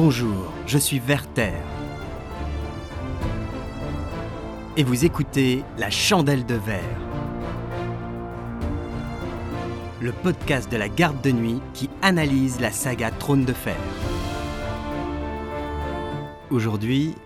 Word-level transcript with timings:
Bonjour, 0.00 0.52
je 0.64 0.78
suis 0.78 1.00
Werther. 1.00 1.54
Et 4.76 4.84
vous 4.84 5.04
écoutez 5.04 5.64
La 5.76 5.90
Chandelle 5.90 6.46
de 6.46 6.54
Verre. 6.54 7.00
Le 10.00 10.12
podcast 10.12 10.70
de 10.70 10.76
la 10.76 10.88
garde 10.88 11.20
de 11.20 11.32
nuit 11.32 11.60
qui 11.74 11.90
analyse 12.00 12.60
la 12.60 12.70
saga 12.70 13.10
Trône 13.10 13.44
de 13.44 13.52
Fer. 13.52 13.74
Aujourd'hui, 16.50 17.16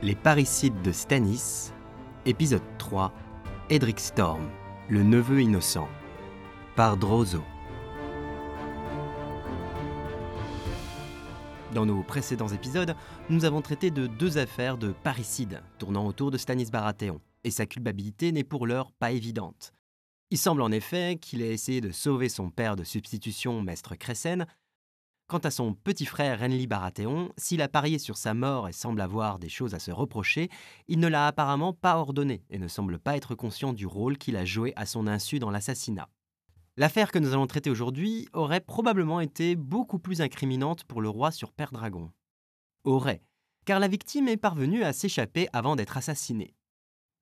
Les 0.00 0.14
parricides 0.14 0.80
de 0.80 0.92
Stannis, 0.92 1.72
épisode 2.24 2.62
3, 2.78 3.12
Edric 3.68 3.98
Storm, 3.98 4.48
le 4.88 5.02
neveu 5.02 5.40
innocent, 5.40 5.88
par 6.76 6.96
Drozo. 6.96 7.42
Dans 11.74 11.86
nos 11.86 12.02
précédents 12.02 12.48
épisodes, 12.48 12.94
nous 13.30 13.46
avons 13.46 13.62
traité 13.62 13.90
de 13.90 14.06
deux 14.06 14.36
affaires 14.36 14.76
de 14.76 14.92
parricide 14.92 15.62
tournant 15.78 16.06
autour 16.06 16.30
de 16.30 16.36
Stanis 16.36 16.70
Baratheon, 16.70 17.18
et 17.44 17.50
sa 17.50 17.64
culpabilité 17.64 18.30
n'est 18.30 18.44
pour 18.44 18.66
l'heure 18.66 18.92
pas 18.92 19.12
évidente. 19.12 19.72
Il 20.30 20.36
semble 20.36 20.60
en 20.60 20.70
effet 20.70 21.16
qu'il 21.18 21.40
ait 21.40 21.54
essayé 21.54 21.80
de 21.80 21.90
sauver 21.90 22.28
son 22.28 22.50
père 22.50 22.76
de 22.76 22.84
substitution, 22.84 23.62
Maître 23.62 23.94
Cressen. 23.94 24.46
Quant 25.28 25.38
à 25.38 25.50
son 25.50 25.72
petit 25.72 26.04
frère 26.04 26.40
Renly 26.40 26.66
Baratheon, 26.66 27.32
s'il 27.38 27.62
a 27.62 27.68
parié 27.68 27.98
sur 27.98 28.18
sa 28.18 28.34
mort 28.34 28.68
et 28.68 28.72
semble 28.72 29.00
avoir 29.00 29.38
des 29.38 29.48
choses 29.48 29.72
à 29.72 29.78
se 29.78 29.90
reprocher, 29.90 30.50
il 30.88 31.00
ne 31.00 31.08
l'a 31.08 31.26
apparemment 31.26 31.72
pas 31.72 31.96
ordonné 31.96 32.42
et 32.50 32.58
ne 32.58 32.68
semble 32.68 32.98
pas 32.98 33.16
être 33.16 33.34
conscient 33.34 33.72
du 33.72 33.86
rôle 33.86 34.18
qu'il 34.18 34.36
a 34.36 34.44
joué 34.44 34.74
à 34.76 34.84
son 34.84 35.06
insu 35.06 35.38
dans 35.38 35.50
l'assassinat. 35.50 36.10
L'affaire 36.78 37.12
que 37.12 37.18
nous 37.18 37.34
allons 37.34 37.46
traiter 37.46 37.68
aujourd'hui 37.68 38.28
aurait 38.32 38.60
probablement 38.60 39.20
été 39.20 39.56
beaucoup 39.56 39.98
plus 39.98 40.22
incriminante 40.22 40.84
pour 40.84 41.02
le 41.02 41.10
roi 41.10 41.30
sur 41.30 41.52
Père 41.52 41.70
Dragon. 41.70 42.10
Aurait, 42.84 43.22
car 43.66 43.78
la 43.78 43.88
victime 43.88 44.26
est 44.28 44.38
parvenue 44.38 44.82
à 44.82 44.94
s'échapper 44.94 45.48
avant 45.52 45.76
d'être 45.76 45.98
assassinée. 45.98 46.54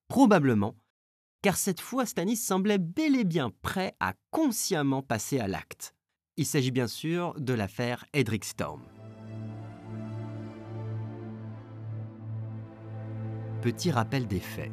Probablement, 0.06 0.77
car 1.43 1.56
cette 1.56 1.81
fois 1.81 2.06
Stanis 2.06 2.37
semblait 2.37 2.78
bel 2.78 3.17
et 3.17 3.25
bien 3.25 3.51
prêt 3.62 3.97
à 3.98 4.15
consciemment 4.31 5.03
passer 5.03 5.41
à 5.41 5.48
l'acte. 5.48 5.95
Il 6.37 6.47
s'agit 6.47 6.71
bien 6.71 6.87
sûr 6.87 7.34
de 7.37 7.53
l'affaire 7.53 8.05
Edric 8.12 8.45
Storm. 8.45 8.83
Petit 13.62 13.91
rappel 13.91 14.28
des 14.28 14.41
faits. 14.41 14.71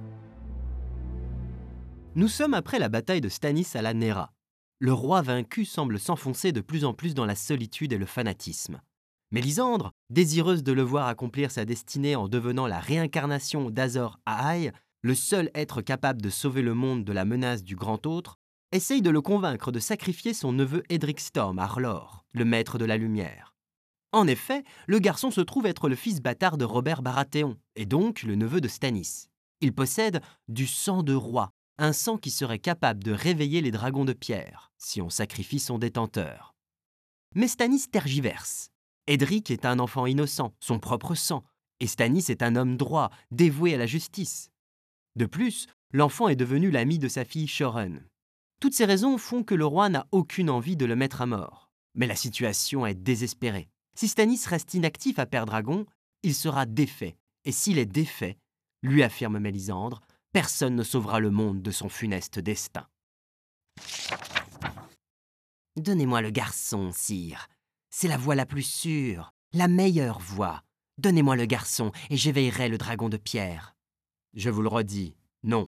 Nous 2.13 2.27
sommes 2.27 2.53
après 2.53 2.77
la 2.77 2.89
bataille 2.89 3.21
de 3.21 3.29
Stanis 3.29 3.67
à 3.73 3.81
la 3.81 3.93
Nera, 3.93 4.33
le 4.79 4.93
roi 4.93 5.21
vaincu 5.21 5.65
semble 5.65 5.99
s'enfoncer 5.99 6.51
de 6.51 6.61
plus 6.61 6.85
en 6.85 6.93
plus 6.93 7.15
dans 7.15 7.25
la 7.25 7.35
solitude 7.35 7.93
et 7.93 7.97
le 7.97 8.05
fanatisme. 8.05 8.81
Mélisandre, 9.31 9.91
désireuse 10.09 10.63
de 10.63 10.71
le 10.71 10.83
voir 10.83 11.07
accomplir 11.07 11.51
sa 11.51 11.65
destinée 11.65 12.15
en 12.15 12.27
devenant 12.27 12.67
la 12.67 12.79
réincarnation 12.79 13.69
d'Azor 13.69 14.19
Ahai, 14.25 14.71
le 15.01 15.15
seul 15.15 15.49
être 15.53 15.81
capable 15.81 16.21
de 16.21 16.29
sauver 16.29 16.61
le 16.61 16.73
monde 16.73 17.03
de 17.03 17.11
la 17.11 17.25
menace 17.25 17.63
du 17.63 17.75
grand 17.75 18.05
autre, 18.05 18.37
essaye 18.71 19.01
de 19.01 19.09
le 19.09 19.21
convaincre 19.21 19.71
de 19.71 19.79
sacrifier 19.79 20.33
son 20.33 20.53
neveu 20.53 20.83
Edric 20.89 21.19
Storm 21.19 21.59
Arlor, 21.59 22.25
le 22.33 22.45
maître 22.45 22.77
de 22.77 22.85
la 22.85 22.97
lumière. 22.97 23.55
En 24.13 24.27
effet, 24.27 24.63
le 24.87 24.99
garçon 24.99 25.31
se 25.31 25.41
trouve 25.41 25.65
être 25.65 25.89
le 25.89 25.95
fils 25.95 26.21
bâtard 26.21 26.57
de 26.57 26.65
Robert 26.65 27.01
Baratheon, 27.01 27.57
et 27.75 27.85
donc 27.85 28.23
le 28.23 28.35
neveu 28.35 28.61
de 28.61 28.67
Stannis. 28.67 29.27
Il 29.59 29.73
possède 29.73 30.21
du 30.47 30.67
sang 30.67 31.03
de 31.03 31.13
roi, 31.13 31.51
un 31.77 31.93
sang 31.93 32.17
qui 32.17 32.31
serait 32.31 32.59
capable 32.59 33.03
de 33.03 33.11
réveiller 33.11 33.61
les 33.61 33.71
dragons 33.71 34.05
de 34.05 34.13
pierre, 34.13 34.71
si 34.77 35.01
on 35.01 35.09
sacrifie 35.09 35.59
son 35.59 35.77
détenteur. 35.77 36.55
Mais 37.35 37.47
Stanis 37.47 37.87
tergiverse. 37.91 38.71
Edric 39.05 39.51
est 39.51 39.65
un 39.65 39.79
enfant 39.79 40.05
innocent, 40.05 40.53
son 40.59 40.79
propre 40.79 41.15
sang, 41.15 41.43
et 41.79 41.87
Stanis 41.87 42.25
est 42.29 42.41
un 42.41 42.55
homme 42.55 42.77
droit, 42.77 43.11
dévoué 43.31 43.75
à 43.75 43.77
la 43.77 43.85
justice. 43.85 44.49
De 45.15 45.25
plus, 45.25 45.67
l'enfant 45.93 46.27
est 46.27 46.35
devenu 46.35 46.71
l'ami 46.71 46.99
de 46.99 47.07
sa 47.07 47.25
fille 47.25 47.47
Shoren. 47.47 48.03
Toutes 48.59 48.73
ces 48.73 48.85
raisons 48.85 49.17
font 49.17 49.43
que 49.43 49.55
le 49.55 49.65
roi 49.65 49.89
n'a 49.89 50.07
aucune 50.11 50.49
envie 50.49 50.75
de 50.75 50.85
le 50.85 50.95
mettre 50.95 51.21
à 51.21 51.25
mort. 51.27 51.69
Mais 51.93 52.07
la 52.07 52.15
situation 52.15 52.85
est 52.85 52.95
désespérée. 52.95 53.69
Si 53.95 54.07
Stanis 54.07 54.41
reste 54.45 54.73
inactif 54.73 55.19
à 55.19 55.25
Père 55.25 55.45
Dragon, 55.45 55.85
il 56.23 56.33
sera 56.33 56.65
défait, 56.65 57.17
et 57.45 57.51
s'il 57.51 57.77
est 57.77 57.85
défait, 57.85 58.37
lui 58.81 59.03
affirme 59.03 59.39
Mélisandre, 59.39 60.01
personne 60.37 60.75
ne 60.75 60.83
sauvera 60.83 61.19
le 61.19 61.31
monde 61.31 61.63
de 61.63 61.71
son 61.71 61.89
funeste 61.89 62.37
destin. 62.37 62.85
Donnez-moi 65.77 66.21
le 66.21 66.29
garçon, 66.29 66.91
sire. 66.93 67.47
C'est 67.89 68.07
la 68.07 68.17
voie 68.17 68.35
la 68.35 68.45
plus 68.45 68.61
sûre, 68.61 69.33
la 69.53 69.67
meilleure 69.67 70.19
voie. 70.19 70.61
Donnez-moi 70.99 71.35
le 71.35 71.47
garçon 71.47 71.91
et 72.11 72.17
j'éveillerai 72.17 72.69
le 72.69 72.77
dragon 72.77 73.09
de 73.09 73.17
pierre. 73.17 73.75
Je 74.35 74.51
vous 74.51 74.61
le 74.61 74.67
redis, 74.67 75.15
non. 75.41 75.65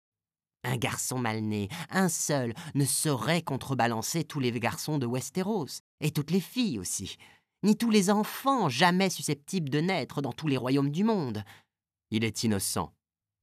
Un 0.65 0.77
garçon 0.77 1.19
mal 1.19 1.41
né, 1.41 1.71
un 1.89 2.11
seul, 2.11 2.53
ne 2.75 2.85
saurait 2.85 3.41
contrebalancer 3.41 4.25
tous 4.25 4.39
les 4.39 4.53
garçons 4.61 4.99
de 4.99 5.07
Westeros, 5.07 5.81
et 6.03 6.11
toutes 6.11 6.31
les 6.31 6.43
filles 6.43 6.79
aussi, 6.79 7.17
ni 7.63 7.75
tous 7.75 7.91
les 7.91 8.11
enfants 8.11 8.69
jamais 8.69 9.09
susceptibles 9.09 9.71
de 9.71 9.81
naître 9.81 10.21
dans 10.21 10.35
tous 10.35 10.47
les 10.47 10.59
royaumes 10.59 10.91
du 10.91 11.05
monde. 11.05 11.43
Il 12.11 12.23
est 12.23 12.43
innocent. 12.43 12.93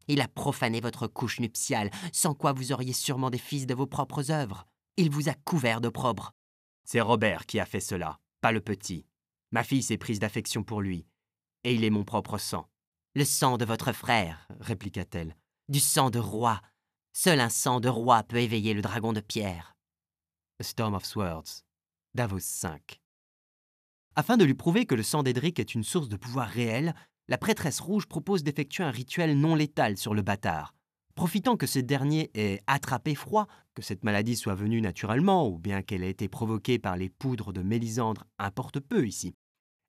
Il 0.08 0.22
a 0.22 0.28
profané 0.28 0.82
votre 0.82 1.08
couche 1.08 1.40
nuptiale, 1.40 1.90
sans 2.12 2.34
quoi 2.34 2.54
vous 2.54 2.72
auriez 2.72 2.94
sûrement 2.94 3.30
des 3.30 3.38
fils 3.38 3.66
de 3.66 3.74
vos 3.74 3.88
propres 3.88 4.32
œuvres. 4.32 4.68
Il 4.98 5.10
vous 5.10 5.30
a 5.30 5.34
couvert 5.34 5.82
d'opprobre. 5.82 6.34
C'est 6.84 7.02
Robert 7.02 7.46
qui 7.46 7.60
a 7.60 7.66
fait 7.66 7.80
cela, 7.80 8.20
pas 8.42 8.52
le 8.52 8.62
petit. 8.62 9.06
Ma 9.52 9.64
fille 9.64 9.84
s'est 9.84 9.98
prise 9.98 10.20
d'affection 10.20 10.64
pour 10.64 10.82
lui, 10.82 11.08
et 11.64 11.74
il 11.74 11.84
est 11.84 11.90
mon 11.90 12.04
propre 12.04 12.38
sang. 12.38 12.70
Le 13.16 13.26
sang 13.26 13.58
de 13.58 13.66
votre 13.66 13.94
frère, 13.94 14.48
répliqua-t-elle, 14.60 15.36
du 15.70 15.80
sang 15.80 16.10
de 16.10 16.20
roi. 16.20 16.62
Seul 17.14 17.40
un 17.40 17.50
sang 17.50 17.80
de 17.80 17.90
roi 17.90 18.24
peut 18.24 18.38
éveiller 18.38 18.74
le 18.74 18.82
dragon 18.82 19.14
de 19.14 19.22
pierre. 19.22 19.76
A 20.60 20.64
Storm 20.64 20.94
of 20.94 21.06
Swords, 21.06 21.64
Davos 22.14 22.40
5. 22.40 23.02
Afin 24.16 24.38
de 24.38 24.46
lui 24.46 24.54
prouver 24.54 24.86
que 24.86 24.96
le 24.96 25.04
sang 25.04 25.24
d'Edric 25.24 25.60
est 25.60 25.76
une 25.76 25.84
source 25.84 26.08
de 26.08 26.18
pouvoir 26.18 26.48
réel, 26.48 26.94
la 27.28 27.38
prêtresse 27.38 27.80
rouge 27.80 28.06
propose 28.06 28.44
d'effectuer 28.44 28.84
un 28.84 28.91
rituel 28.91 29.38
non 29.38 29.56
létal 29.56 29.97
sur 29.97 30.13
le 30.13 30.22
bâtard. 30.22 30.74
Profitant 31.16 31.56
que 31.56 31.66
ce 31.66 31.80
dernier 31.80 32.30
ait 32.34 32.62
attrapé 32.68 33.16
froid, 33.16 33.47
que 33.74 33.81
cette 33.81 34.03
maladie 34.03 34.36
soit 34.36 34.56
venue 34.56 34.81
naturellement 34.81 35.47
ou 35.47 35.58
bien 35.58 35.81
qu'elle 35.81 36.03
ait 36.03 36.09
été 36.09 36.28
provoquée 36.28 36.78
par 36.78 36.97
les 36.97 37.09
poudres 37.09 37.53
de 37.53 37.62
Mélisandre 37.62 38.25
importe 38.38 38.80
peu 38.80 39.08
ici, 39.08 39.34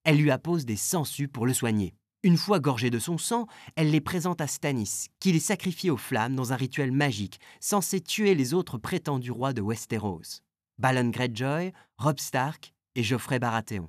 elle 0.04 0.18
lui 0.18 0.30
appose 0.30 0.64
des 0.64 0.76
sangsues 0.76 1.28
pour 1.28 1.46
le 1.46 1.52
soigner. 1.52 1.94
Une 2.22 2.36
fois 2.36 2.60
gorgé 2.60 2.90
de 2.90 2.98
son 2.98 3.18
sang, 3.18 3.46
elle 3.74 3.90
les 3.90 4.00
présente 4.00 4.40
à 4.40 4.46
Stannis, 4.46 5.08
qui 5.20 5.32
les 5.32 5.40
sacrifie 5.40 5.90
aux 5.90 5.96
flammes 5.96 6.36
dans 6.36 6.52
un 6.52 6.56
rituel 6.56 6.92
magique 6.92 7.40
censé 7.60 8.00
tuer 8.00 8.34
les 8.34 8.54
autres 8.54 8.78
prétendus 8.78 9.32
rois 9.32 9.52
de 9.52 9.62
Westeros. 9.62 10.42
Balon 10.78 11.10
Greyjoy, 11.10 11.72
Robb 11.98 12.18
Stark 12.18 12.72
et 12.94 13.02
Geoffrey 13.02 13.38
Baratheon. 13.38 13.88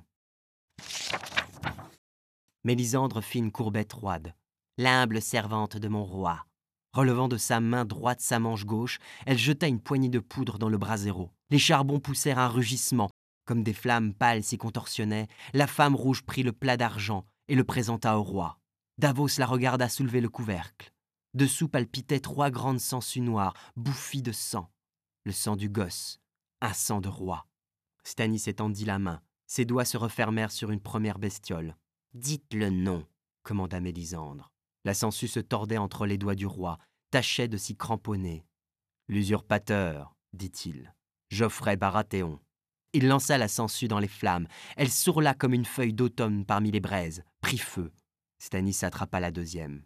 Mélisandre 2.64 3.22
fit 3.22 3.38
une 3.38 3.52
courbette 3.52 3.92
roide. 3.92 4.34
L'humble 4.78 5.22
servante 5.22 5.76
de 5.76 5.88
mon 5.88 6.04
roi. 6.04 6.44
Relevant 6.92 7.28
de 7.28 7.36
sa 7.36 7.60
main 7.60 7.84
droite 7.84 8.20
sa 8.20 8.38
manche 8.38 8.64
gauche, 8.64 8.98
elle 9.26 9.38
jeta 9.38 9.68
une 9.68 9.80
poignée 9.80 10.08
de 10.08 10.18
poudre 10.18 10.58
dans 10.58 10.68
le 10.68 10.78
brasero. 10.78 11.30
Les 11.50 11.58
charbons 11.58 12.00
poussèrent 12.00 12.38
un 12.38 12.48
rugissement. 12.48 13.10
Comme 13.44 13.62
des 13.62 13.72
flammes 13.72 14.12
pâles 14.12 14.42
s'y 14.42 14.58
contorsionnaient, 14.58 15.28
la 15.52 15.66
femme 15.66 15.94
rouge 15.94 16.22
prit 16.22 16.42
le 16.42 16.52
plat 16.52 16.76
d'argent 16.76 17.24
et 17.46 17.54
le 17.54 17.64
présenta 17.64 18.18
au 18.18 18.22
roi. 18.22 18.58
Davos 18.98 19.38
la 19.38 19.46
regarda 19.46 19.88
soulever 19.88 20.20
le 20.20 20.28
couvercle. 20.28 20.92
Dessous 21.34 21.68
palpitaient 21.68 22.20
trois 22.20 22.50
grandes 22.50 22.80
sangsues 22.80 23.20
noires, 23.20 23.54
bouffies 23.76 24.22
de 24.22 24.32
sang. 24.32 24.68
Le 25.24 25.32
sang 25.32 25.56
du 25.56 25.68
gosse, 25.68 26.20
un 26.60 26.72
sang 26.72 27.00
de 27.00 27.08
roi. 27.08 27.46
Stanis 28.02 28.44
étendit 28.46 28.84
la 28.84 28.98
main. 28.98 29.20
Ses 29.46 29.64
doigts 29.64 29.84
se 29.84 29.96
refermèrent 29.96 30.50
sur 30.50 30.70
une 30.70 30.80
première 30.80 31.18
bestiole. 31.18 31.76
Dites 32.14 32.54
le 32.54 32.70
nom, 32.70 33.06
commanda 33.42 33.80
Mélisandre. 33.80 34.50
La 34.84 34.94
sangsue 34.94 35.28
se 35.28 35.40
tordait 35.40 35.76
entre 35.76 36.06
les 36.06 36.16
doigts 36.16 36.34
du 36.34 36.46
roi, 36.46 36.78
tâchait 37.10 37.48
de 37.48 37.58
s'y 37.58 37.76
cramponner. 37.76 38.46
L'usurpateur, 39.08 40.16
dit-il. 40.32 40.94
Geoffrey 41.30 41.76
Baratheon. 41.76 42.40
Il 42.94 43.08
lança 43.08 43.36
la 43.36 43.48
sangsue 43.48 43.88
dans 43.88 43.98
les 43.98 44.08
flammes. 44.08 44.48
Elle 44.78 44.90
sourla 44.90 45.34
comme 45.34 45.52
une 45.52 45.66
feuille 45.66 45.92
d'automne 45.92 46.46
parmi 46.46 46.70
les 46.70 46.80
braises, 46.80 47.22
prit 47.42 47.58
feu. 47.58 47.92
Stanis 48.38 48.78
attrapa 48.82 49.20
la 49.20 49.30
deuxième. 49.30 49.82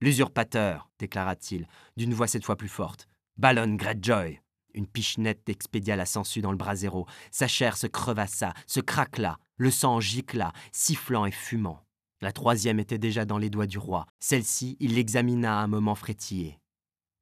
L'usurpateur, 0.00 0.90
déclara-t-il, 0.98 1.66
d'une 1.98 2.14
voix 2.14 2.26
cette 2.26 2.44
fois 2.44 2.56
plus 2.56 2.68
forte. 2.68 3.06
Balon 3.36 3.74
Greyjoy. 3.74 4.40
Une 4.72 4.86
pichenette 4.86 5.48
expédia 5.50 5.96
la 5.96 6.06
sangsue 6.06 6.40
dans 6.40 6.52
le 6.52 6.58
brasero. 6.58 7.06
Sa 7.30 7.48
chair 7.48 7.76
se 7.76 7.86
crevassa, 7.86 8.54
se 8.66 8.80
craquela. 8.80 9.38
Le 9.56 9.70
sang 9.70 10.00
gicla, 10.00 10.52
sifflant 10.72 11.24
et 11.24 11.30
fumant. 11.30 11.86
La 12.20 12.32
troisième 12.32 12.78
était 12.78 12.98
déjà 12.98 13.24
dans 13.24 13.38
les 13.38 13.50
doigts 13.50 13.66
du 13.66 13.78
roi. 13.78 14.06
Celle-ci, 14.20 14.76
il 14.80 14.94
l'examina 14.94 15.58
un 15.60 15.66
moment 15.66 15.94
frétillé. 15.94 16.58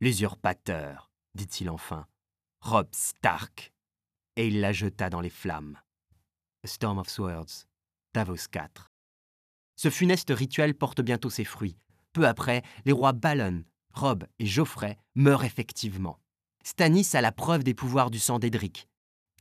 L'usurpateur, 0.00 1.10
dit-il 1.34 1.70
enfin. 1.70 2.06
Rob 2.60 2.88
Stark. 2.92 3.72
Et 4.36 4.48
il 4.48 4.60
la 4.60 4.72
jeta 4.72 5.10
dans 5.10 5.20
les 5.20 5.30
flammes. 5.30 5.78
A 6.64 6.66
Storm 6.66 6.98
of 6.98 7.08
Swords, 7.08 7.66
Davos 8.14 8.48
4. 8.50 8.90
Ce 9.76 9.90
funeste 9.90 10.30
rituel 10.30 10.74
porte 10.74 11.02
bientôt 11.02 11.30
ses 11.30 11.44
fruits. 11.44 11.76
Peu 12.12 12.26
après, 12.26 12.62
les 12.84 12.92
rois 12.92 13.12
Balon, 13.12 13.64
Rob 13.92 14.24
et 14.38 14.46
Geoffrey 14.46 14.96
meurent 15.14 15.44
effectivement. 15.44 16.18
Stannis 16.64 17.10
a 17.14 17.20
la 17.20 17.32
preuve 17.32 17.62
des 17.62 17.74
pouvoirs 17.74 18.10
du 18.10 18.18
sang 18.18 18.38
d'Edric. 18.38 18.88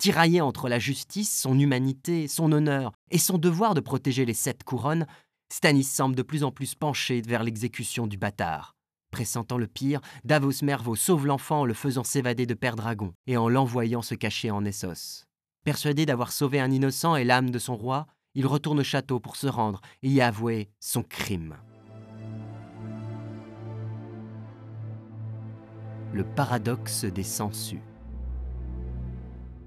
Tiraillé 0.04 0.42
entre 0.42 0.68
la 0.68 0.80
justice, 0.80 1.34
son 1.34 1.58
humanité, 1.58 2.28
son 2.28 2.52
honneur 2.52 2.92
et 3.10 3.18
son 3.18 3.38
devoir 3.38 3.74
de 3.74 3.80
protéger 3.80 4.26
les 4.26 4.34
sept 4.34 4.66
couronnes, 4.66 5.08
Stannis 5.50 5.86
semble 5.86 6.14
de 6.14 6.24
plus 6.24 6.44
en 6.44 6.52
plus 6.52 6.76
penché 6.76 7.22
vers 7.22 7.42
l'exécution 7.42 8.06
du 8.06 8.18
bâtard. 8.18 8.76
Pressentant 9.12 9.58
le 9.58 9.66
pire, 9.66 10.02
Davos 10.26 10.62
Mervo 10.62 10.98
sauve 10.98 11.26
l'enfant 11.26 11.62
en 11.62 11.66
le 11.66 11.74
faisant 11.74 12.04
s'évader 12.04 12.46
de 12.46 12.54
Père 12.54 12.76
Dragon 12.76 13.14
et 13.28 13.38
en 13.38 13.48
l'envoyant 13.48 14.02
se 14.02 14.14
cacher 14.14 14.52
en 14.52 14.66
Essos. 14.66 15.24
Persuadé 15.64 16.06
d'avoir 16.06 16.34
sauvé 16.34 16.60
un 16.60 16.70
innocent 16.70 17.16
et 17.16 17.24
l'âme 17.24 17.50
de 17.50 17.58
son 17.58 17.78
roi, 17.78 18.06
il 18.36 18.46
retourne 18.46 18.82
au 18.82 18.84
château 18.84 19.22
pour 19.22 19.38
se 19.38 19.48
rendre 19.48 19.80
et 20.02 20.10
y 20.10 20.20
avouer 20.20 20.70
son 20.82 21.04
crime. 21.04 21.56
Le 26.12 26.26
paradoxe 26.26 27.06
des 27.06 27.24
sangsues. 27.24 27.80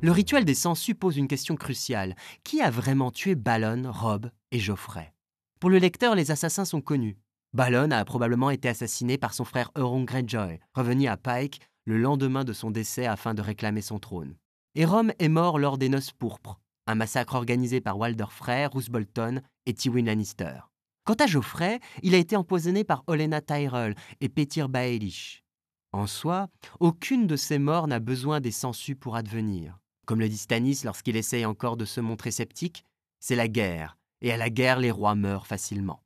Le 0.06 0.12
rituel 0.12 0.44
des 0.44 0.54
sangsues 0.54 0.94
pose 0.94 1.16
une 1.16 1.26
question 1.26 1.56
cruciale. 1.56 2.14
Qui 2.44 2.62
a 2.62 2.70
vraiment 2.70 3.10
tué 3.10 3.34
Balon, 3.34 3.90
Rob 3.90 4.30
et 4.52 4.60
Geoffrey? 4.60 5.12
Pour 5.58 5.68
le 5.68 5.78
lecteur, 5.78 6.14
les 6.14 6.30
assassins 6.30 6.64
sont 6.64 6.80
connus. 6.80 7.18
Balon 7.54 7.90
a 7.90 8.04
probablement 8.04 8.50
été 8.50 8.68
assassiné 8.68 9.18
par 9.18 9.34
son 9.34 9.44
frère 9.44 9.72
Euron 9.76 10.04
Greyjoy, 10.04 10.60
revenu 10.74 11.08
à 11.08 11.16
Pike 11.16 11.60
le 11.86 11.98
lendemain 11.98 12.44
de 12.44 12.52
son 12.52 12.70
décès 12.70 13.04
afin 13.06 13.34
de 13.34 13.42
réclamer 13.42 13.82
son 13.82 13.98
trône. 13.98 14.36
Et 14.76 14.84
Rome 14.84 15.12
est 15.18 15.28
mort 15.28 15.58
lors 15.58 15.76
des 15.76 15.88
Noces 15.88 16.12
pourpres, 16.12 16.60
un 16.86 16.94
massacre 16.94 17.34
organisé 17.34 17.80
par 17.80 17.98
Walder 17.98 18.26
Frey, 18.30 18.66
Roose 18.66 18.90
Bolton 18.90 19.42
et 19.66 19.74
Tywin 19.74 20.04
Lannister. 20.04 20.60
Quant 21.02 21.14
à 21.14 21.26
Geoffrey, 21.26 21.80
il 22.04 22.14
a 22.14 22.18
été 22.18 22.36
empoisonné 22.36 22.84
par 22.84 23.02
Olenna 23.08 23.40
Tyrell 23.40 23.96
et 24.20 24.28
Petyr 24.28 24.68
Baelish. 24.68 25.42
En 25.90 26.06
soi, 26.06 26.46
aucune 26.78 27.26
de 27.26 27.34
ces 27.34 27.58
morts 27.58 27.88
n'a 27.88 27.98
besoin 27.98 28.40
des 28.40 28.52
sangsues 28.52 28.94
pour 28.94 29.16
advenir. 29.16 29.80
Comme 30.06 30.20
le 30.20 30.28
dit 30.28 30.38
Stannis 30.38 30.82
lorsqu'il 30.84 31.16
essaye 31.16 31.44
encore 31.44 31.76
de 31.76 31.84
se 31.84 32.00
montrer 32.00 32.30
sceptique, 32.30 32.84
c'est 33.18 33.34
la 33.34 33.48
guerre, 33.48 33.98
et 34.20 34.32
à 34.32 34.36
la 34.36 34.50
guerre 34.50 34.78
les 34.78 34.92
rois 34.92 35.16
meurent 35.16 35.48
facilement. 35.48 36.00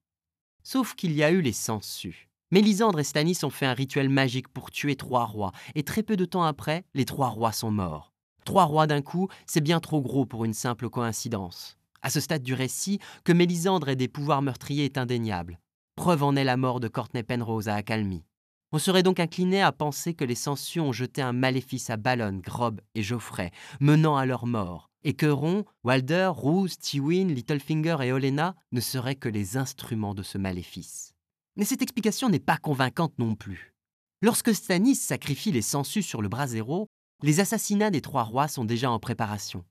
Sauf 0.63 0.95
qu'il 0.95 1.13
y 1.13 1.23
a 1.23 1.31
eu 1.31 1.43
les 1.43 1.53
sangsues. 1.53 2.29
Mélisandre 2.51 2.99
et 2.99 3.05
Stannis 3.05 3.39
ont 3.45 3.51
fait 3.51 3.67
un 3.67 3.75
rituel 3.75 4.09
magique 4.09 4.49
pour 4.49 4.71
tuer 4.71 4.97
trois 4.97 5.27
rois, 5.27 5.53
et 5.75 5.83
très 5.83 6.03
peu 6.03 6.17
de 6.17 6.25
temps 6.25 6.43
après, 6.43 6.85
les 6.95 7.05
trois 7.05 7.29
rois 7.29 7.53
sont 7.53 7.71
morts. 7.71 8.13
Trois 8.47 8.65
rois 8.65 8.87
d'un 8.87 9.03
coup, 9.03 9.29
c'est 9.47 9.61
bien 9.61 9.81
trop 9.81 10.01
gros 10.01 10.25
pour 10.25 10.47
une 10.47 10.55
simple 10.55 10.89
coïncidence. 10.89 11.77
À 12.03 12.09
ce 12.09 12.21
stade 12.21 12.43
du 12.43 12.55
récit, 12.55 12.99
que 13.25 13.33
Mélisandre 13.33 13.91
ait 13.91 13.97
des 13.97 14.09
pouvoirs 14.09 14.43
meurtriers 14.43 14.87
est 14.87 14.99
indéniable. 14.99 15.61
Preuve 15.95 16.23
en 16.23 16.35
est 16.35 16.45
la 16.45 16.57
mort 16.57 16.81
de 16.81 16.89
Courtney 16.89 17.23
Penrose 17.23 17.69
à 17.69 17.75
Accalmie. 17.75 18.25
On 18.73 18.79
serait 18.79 19.03
donc 19.03 19.19
incliné 19.19 19.63
à 19.63 19.73
penser 19.73 20.15
que 20.15 20.25
les 20.25 20.37
sangsues 20.37 20.79
ont 20.79 20.93
jeté 20.93 21.23
un 21.23 21.33
maléfice 21.33 21.91
à 21.91 21.97
Ballon, 21.97 22.41
Grob 22.41 22.81
et 22.95 23.03
Geoffrey, 23.03 23.51
menant 23.81 24.17
à 24.17 24.27
leur 24.27 24.47
mort, 24.47 24.91
et 25.03 25.15
que 25.15 25.27
Ron, 25.27 25.65
Walder, 25.83 26.31
Roose, 26.33 26.79
Tywin, 26.79 27.27
Littlefinger 27.27 27.97
et 28.03 28.13
Olenna 28.13 28.55
ne 28.71 28.81
seraient 28.81 29.17
que 29.17 29.29
les 29.29 29.57
instruments 29.57 30.15
de 30.15 30.23
ce 30.23 30.39
maléfice. 30.39 31.15
Mais 31.57 31.65
cette 31.65 31.83
explication 31.83 32.29
n'est 32.29 32.39
pas 32.39 32.59
convaincante 32.59 33.19
non 33.19 33.35
plus. 33.35 33.75
Lorsque 34.23 34.55
Stannis 34.55 34.95
sacrifie 34.95 35.51
les 35.51 35.63
sangsues 35.63 36.05
sur 36.05 36.23
le 36.23 36.29
brasero, 36.29 36.87
les 37.25 37.41
assassinats 37.41 37.91
des 37.91 38.03
trois 38.03 38.23
rois 38.23 38.47
sont 38.47 38.65
déjà 38.65 38.89
en 38.89 39.01
préparation. 39.01 39.65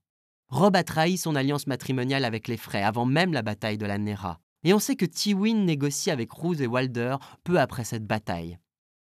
Rob 0.50 0.76
a 0.76 0.84
trahi 0.84 1.18
son 1.18 1.36
alliance 1.36 1.68
matrimoniale 1.68 2.26
avec 2.26 2.50
les 2.50 2.58
Frey 2.58 2.84
avant 2.84 3.06
même 3.06 3.32
la 3.32 3.44
bataille 3.44 3.78
de 3.78 3.86
la 3.86 3.98
Nera, 3.98 4.42
et 4.66 4.74
on 4.74 4.80
sait 4.80 4.98
que 4.98 5.06
Tywin 5.06 5.64
négocie 5.64 6.12
avec 6.12 6.32
Roose 6.32 6.62
et 6.62 6.68
Walder 6.68 7.16
peu 7.46 7.60
après 7.62 7.86
cette 7.86 8.06
bataille. 8.06 8.60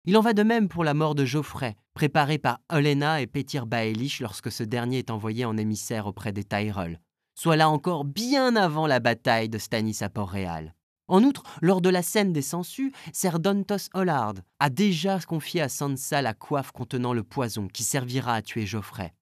Il 0.05 0.17
en 0.17 0.21
va 0.21 0.33
de 0.33 0.43
même 0.43 0.69
pour 0.69 0.83
la 0.83 0.95
mort 0.95 1.15
de 1.15 1.25
Geoffrey, 1.25 1.77
préparée 1.95 2.39
par 2.39 2.59
Olenna 2.69 3.21
et 3.21 3.29
Petyr 3.29 3.67
Baelish 3.67 4.21
lorsque 4.21 4.51
ce 4.51 4.65
dernier 4.65 4.99
est 4.99 5.13
envoyé 5.13 5.45
en 5.45 5.57
émissaire 5.57 6.09
auprès 6.09 6.33
des 6.33 6.43
Tyrell, 6.43 7.01
soit 7.37 7.55
là 7.55 7.71
encore 7.71 8.05
bien 8.05 8.57
avant 8.57 8.89
la 8.89 8.99
bataille 8.99 9.49
de 9.49 9.59
Stannis 9.59 9.99
à 10.01 10.09
Port-Réal. 10.09 10.75
En 11.07 11.23
outre, 11.23 11.45
lors 11.61 11.81
de 11.81 11.89
la 11.89 12.03
scène 12.03 12.33
des 12.33 12.43
sangsues, 12.43 12.93
Ser 13.13 13.39
Dontos 13.39 13.91
Hollard 13.95 14.35
a 14.59 14.71
déjà 14.71 15.21
confié 15.21 15.61
à 15.61 15.69
Sansa 15.69 16.21
la 16.21 16.35
coiffe 16.35 16.73
contenant 16.73 17.13
le 17.13 17.23
poison 17.23 17.69
qui 17.69 17.85
servira 17.85 18.35
à 18.35 18.43
tuer 18.43 18.67
Geoffrey. 18.67 19.15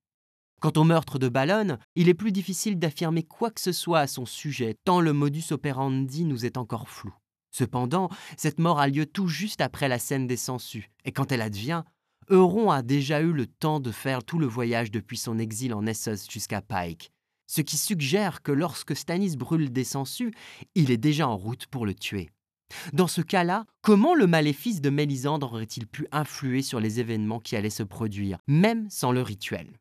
Quant 0.63 0.73
au 0.77 0.85
meurtre 0.85 1.19
de 1.19 1.29
Ballon, 1.29 1.77
il 1.95 2.09
est 2.09 2.15
plus 2.15 2.33
difficile 2.33 2.79
d'affirmer 2.79 3.23
quoi 3.23 3.51
que 3.51 3.61
ce 3.61 3.73
soit 3.73 4.01
à 4.01 4.07
son 4.07 4.25
sujet, 4.25 4.77
tant 4.85 5.03
le 5.03 5.13
modus 5.13 5.53
operandi 5.53 6.25
nous 6.25 6.47
est 6.47 6.57
encore 6.57 6.89
flou. 6.89 7.15
Cependant, 7.51 8.09
cette 8.37 8.59
mort 8.59 8.79
a 8.79 8.89
lieu 8.89 9.07
tout 9.07 9.29
juste 9.29 9.61
après 9.61 9.89
la 9.89 9.99
scène 9.99 10.27
des 10.27 10.37
sangsues, 10.37 10.91
et 11.05 11.13
quand 11.13 11.33
elle 11.33 11.43
advient, 11.43 11.83
Euron 12.29 12.71
a 12.71 12.83
déjà 12.83 13.21
eu 13.21 13.33
le 13.33 13.47
temps 13.47 13.81
de 13.81 13.91
faire 13.91 14.23
tout 14.23 14.39
le 14.39 14.47
voyage 14.47 14.91
depuis 14.91 15.17
son 15.17 15.39
exil 15.39 15.75
en 15.75 15.85
Essos 15.87 16.31
jusqu'à 16.31 16.63
Pike, 16.63 17.11
ce 17.49 17.61
qui 17.61 17.77
suggère 17.77 18.43
que 18.43 18.53
lorsque 18.53 18.95
Stannis 18.95 19.37
brûle 19.37 19.73
des 19.73 19.83
sangsues, 19.83 20.33
il 20.77 20.93
est 20.93 20.97
déjà 20.97 21.27
en 21.27 21.37
route 21.37 21.67
pour 21.67 21.87
le 21.87 21.95
tuer. 21.95 22.31
Dans 22.93 23.09
ce 23.09 23.21
cas-là, 23.21 23.67
comment 23.83 24.15
le 24.15 24.29
maléfice 24.29 24.81
de 24.81 24.91
Mélisandre 24.91 25.53
aurait-il 25.53 25.89
pu 25.89 26.07
influer 26.13 26.63
sur 26.63 26.79
les 26.79 27.01
événements 27.01 27.41
qui 27.41 27.57
allaient 27.57 27.69
se 27.69 27.83
produire, 27.83 28.39
même 28.47 28.89
sans 28.91 29.11
le 29.11 29.23
rituel? 29.23 29.81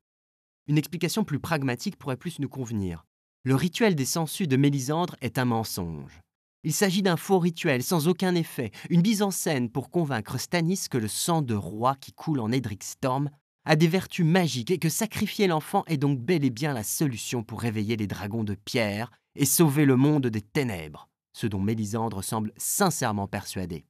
Une 0.68 0.80
explication 0.80 1.24
plus 1.24 1.40
pragmatique 1.40 1.98
pourrait 1.98 2.18
plus 2.18 2.40
nous 2.40 2.50
convenir. 2.50 3.06
Le 3.44 3.54
rituel 3.54 3.94
des 3.94 4.06
sangsues 4.06 4.48
de 4.48 4.58
Mélisandre 4.58 5.16
est 5.22 5.38
un 5.38 5.46
mensonge. 5.46 6.22
Il 6.64 6.74
s'agit 6.74 7.02
d'un 7.02 7.16
faux 7.16 7.40
rituel 7.40 7.84
sans 7.84 8.10
aucun 8.10 8.36
effet, 8.36 8.72
une 8.90 9.02
mise 9.02 9.22
en 9.22 9.32
scène 9.32 9.70
pour 9.70 9.90
convaincre 9.90 10.38
Stannis 10.38 10.88
que 10.90 10.98
le 10.98 11.08
sang 11.08 11.42
de 11.42 11.56
roi 11.56 11.96
qui 11.96 12.12
coule 12.12 12.42
en 12.42 12.52
Edric 12.52 12.84
Storm 12.84 13.30
a 13.64 13.78
des 13.78 13.88
vertus 13.88 14.26
magiques 14.26 14.72
et 14.72 14.78
que 14.78 14.90
sacrifier 14.90 15.48
l'enfant 15.48 15.84
est 15.88 15.98
donc 15.98 16.20
bel 16.20 16.44
et 16.44 16.50
bien 16.50 16.74
la 16.74 16.84
solution 16.84 17.44
pour 17.44 17.62
réveiller 17.62 17.96
les 17.96 18.08
dragons 18.08 18.44
de 18.44 18.56
pierre 18.56 19.10
et 19.36 19.46
sauver 19.46 19.86
le 19.86 19.96
monde 19.96 20.28
des 20.28 20.42
ténèbres, 20.42 21.08
ce 21.32 21.48
dont 21.48 21.62
Mélisandre 21.62 22.24
semble 22.24 22.52
sincèrement 22.58 23.28
persuadé. 23.28 23.86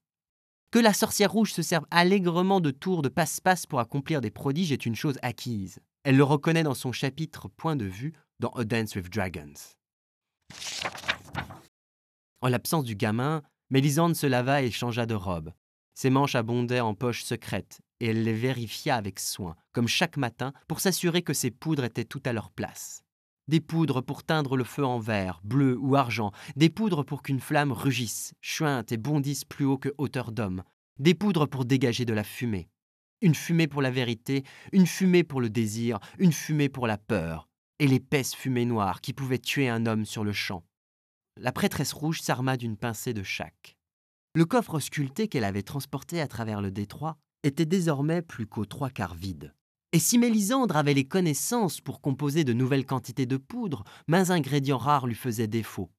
Que 0.70 0.78
la 0.80 0.94
sorcière 0.94 1.32
rouge 1.32 1.54
se 1.54 1.64
serve 1.64 1.86
allègrement 1.90 2.62
de 2.62 2.70
tours 2.70 3.02
de 3.02 3.10
passe-passe 3.10 3.66
pour 3.66 3.80
accomplir 3.80 4.22
des 4.22 4.30
prodiges 4.30 4.72
est 4.72 4.86
une 4.86 4.96
chose 4.96 5.18
acquise. 5.24 5.80
Elle 6.04 6.18
le 6.18 6.24
reconnaît 6.24 6.64
dans 6.64 6.76
son 6.76 6.92
chapitre 6.92 7.48
Point 7.48 7.76
de 7.76 7.86
vue 7.86 8.14
dans 8.40 8.50
A 8.50 8.64
Dance 8.64 8.96
with 8.96 9.10
Dragons. 9.10 9.79
En 12.42 12.48
l'absence 12.48 12.86
du 12.86 12.96
gamin, 12.96 13.42
Mélisande 13.70 14.16
se 14.16 14.26
lava 14.26 14.62
et 14.62 14.72
changea 14.72 15.06
de 15.06 15.14
robe. 15.14 15.52
Ses 15.94 16.10
manches 16.10 16.36
abondaient 16.36 16.80
en 16.80 16.94
poches 16.94 17.24
secrètes, 17.24 17.82
et 18.00 18.08
elle 18.08 18.24
les 18.24 18.34
vérifia 18.34 18.96
avec 18.96 19.20
soin, 19.20 19.58
comme 19.74 19.90
chaque 19.90 20.16
matin, 20.16 20.54
pour 20.70 20.80
s'assurer 20.80 21.22
que 21.22 21.34
ses 21.34 21.52
poudres 21.52 21.84
étaient 21.84 22.06
toutes 22.06 22.28
à 22.28 22.34
leur 22.34 22.50
place. 22.50 23.04
Des 23.50 23.60
poudres 23.60 24.02
pour 24.02 24.24
teindre 24.24 24.56
le 24.56 24.64
feu 24.64 24.86
en 24.86 25.00
vert, 25.00 25.42
bleu 25.44 25.78
ou 25.78 25.98
argent, 25.98 26.32
des 26.56 26.70
poudres 26.70 27.04
pour 27.04 27.24
qu'une 27.24 27.42
flamme 27.42 27.74
rugisse, 27.74 28.34
chuinte 28.40 28.94
et 28.94 28.98
bondisse 28.98 29.44
plus 29.44 29.66
haut 29.66 29.78
que 29.78 29.94
hauteur 29.98 30.32
d'homme, 30.32 30.64
des 30.98 31.16
poudres 31.16 31.50
pour 31.50 31.66
dégager 31.66 32.06
de 32.06 32.14
la 32.14 32.24
fumée. 32.24 32.70
Une 33.22 33.36
fumée 33.36 33.68
pour 33.68 33.82
la 33.82 33.92
vérité, 33.92 34.44
une 34.72 34.88
fumée 34.88 35.26
pour 35.26 35.42
le 35.42 35.50
désir, 35.50 36.00
une 36.20 36.32
fumée 36.32 36.70
pour 36.70 36.88
la 36.88 36.98
peur, 36.98 37.50
et 37.80 37.88
l'épaisse 37.88 38.34
fumée 38.34 38.66
noire 38.66 39.02
qui 39.02 39.12
pouvait 39.12 39.40
tuer 39.40 39.68
un 39.68 39.86
homme 39.86 40.06
sur 40.06 40.24
le 40.24 40.32
champ 40.32 40.64
la 41.42 41.52
prêtresse 41.52 41.94
rouge 41.94 42.22
s'arma 42.22 42.58
d'une 42.58 42.78
pincée 42.78 43.14
de 43.14 43.24
chaque. 43.24 43.78
Le 44.36 44.46
coffre 44.46 44.80
sculpté 44.80 45.28
qu'elle 45.28 45.44
avait 45.44 45.64
transporté 45.64 46.22
à 46.22 46.28
travers 46.28 46.62
le 46.62 46.72
détroit 46.72 47.18
était 47.44 47.66
désormais 47.66 48.22
plus 48.22 48.46
qu'aux 48.46 48.66
trois 48.66 48.90
quarts 48.90 49.16
vide. 49.16 49.56
Et 49.92 50.00
si 50.00 50.18
Mélisandre 50.18 50.78
avait 50.78 50.94
les 50.94 51.08
connaissances 51.08 51.82
pour 51.82 52.02
composer 52.02 52.44
de 52.44 52.54
nouvelles 52.54 52.86
quantités 52.86 53.26
de 53.26 53.38
poudre, 53.38 53.84
mains 54.08 54.30
ingrédients 54.30 54.78
rares 54.78 55.08
lui 55.08 55.16
faisaient 55.16 55.48
défaut. 55.48 55.90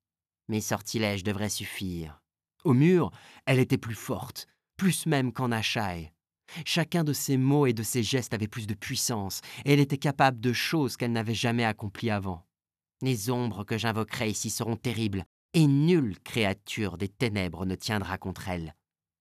Mes 0.48 0.60
sortilèges 0.60 1.24
devraient 1.24 1.48
suffire. 1.48 2.22
Au 2.64 2.74
mur, 2.74 3.10
elle 3.46 3.58
était 3.58 3.78
plus 3.78 3.94
forte, 3.94 4.46
plus 4.76 5.06
même 5.06 5.32
qu'en 5.32 5.50
Achaï. 5.50 6.12
Chacun 6.64 7.04
de 7.04 7.12
ses 7.12 7.36
mots 7.36 7.66
et 7.66 7.72
de 7.72 7.82
ses 7.82 8.02
gestes 8.02 8.34
avait 8.34 8.48
plus 8.48 8.66
de 8.66 8.74
puissance, 8.74 9.40
et 9.64 9.72
elle 9.72 9.80
était 9.80 9.98
capable 9.98 10.40
de 10.40 10.52
choses 10.52 10.96
qu'elle 10.96 11.12
n'avait 11.12 11.34
jamais 11.34 11.64
accomplies 11.64 12.10
avant. 12.10 12.44
Les 13.02 13.30
ombres 13.30 13.64
que 13.64 13.78
j'invoquerai 13.78 14.30
ici 14.30 14.50
seront 14.50 14.76
terribles, 14.76 15.24
et 15.54 15.66
nulle 15.66 16.18
créature 16.20 16.98
des 16.98 17.08
ténèbres 17.08 17.64
ne 17.64 17.74
tiendra 17.74 18.18
contre 18.18 18.48
elle. 18.48 18.76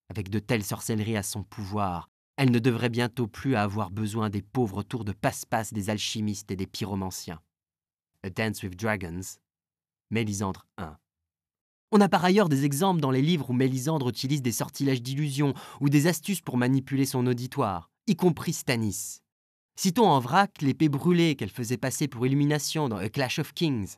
Avec 0.10 0.30
de 0.30 0.40
telles 0.40 0.64
sorcelleries 0.64 1.18
à 1.18 1.24
son 1.24 1.44
pouvoir, 1.44 2.10
elle 2.36 2.52
ne 2.52 2.60
devrait 2.60 2.90
bientôt 2.90 3.28
plus 3.28 3.56
avoir 3.56 3.90
besoin 3.90 4.30
des 4.30 4.42
pauvres 4.42 4.84
tours 4.84 5.06
de 5.06 5.12
passe-passe 5.12 5.74
des 5.74 5.90
alchimistes 5.90 6.52
et 6.52 6.56
des 6.56 6.68
pyromanciens. 6.68 7.42
A 8.24 8.30
Dance 8.30 8.64
with 8.64 8.76
Dragons, 8.76 9.22
Mélisandre 10.12 10.68
1. 10.78 10.98
On 11.92 12.02
a 12.02 12.10
par 12.10 12.24
ailleurs 12.24 12.50
des 12.50 12.66
exemples 12.66 13.02
dans 13.02 13.12
les 13.12 13.22
livres 13.22 13.50
où 13.50 13.54
Mélisandre 13.54 14.10
utilise 14.10 14.42
des 14.42 14.52
sortilèges 14.52 15.02
d'illusion 15.02 15.54
ou 15.80 15.90
des 15.90 16.08
astuces 16.08 16.42
pour 16.42 16.58
manipuler 16.58 17.06
son 17.06 17.26
auditoire, 17.28 17.90
y 18.08 18.16
compris 18.16 18.54
Stannis. 18.54 19.22
Citons 19.82 20.10
en 20.10 20.20
vrac 20.20 20.62
l'épée 20.62 20.90
brûlée 20.90 21.38
qu'elle 21.38 21.50
faisait 21.50 21.78
passer 21.78 22.10
pour 22.10 22.28
illumination 22.28 22.90
dans 22.90 22.98
A 22.98 23.08
Clash 23.08 23.40
of 23.40 23.54
Kings. 23.54 23.96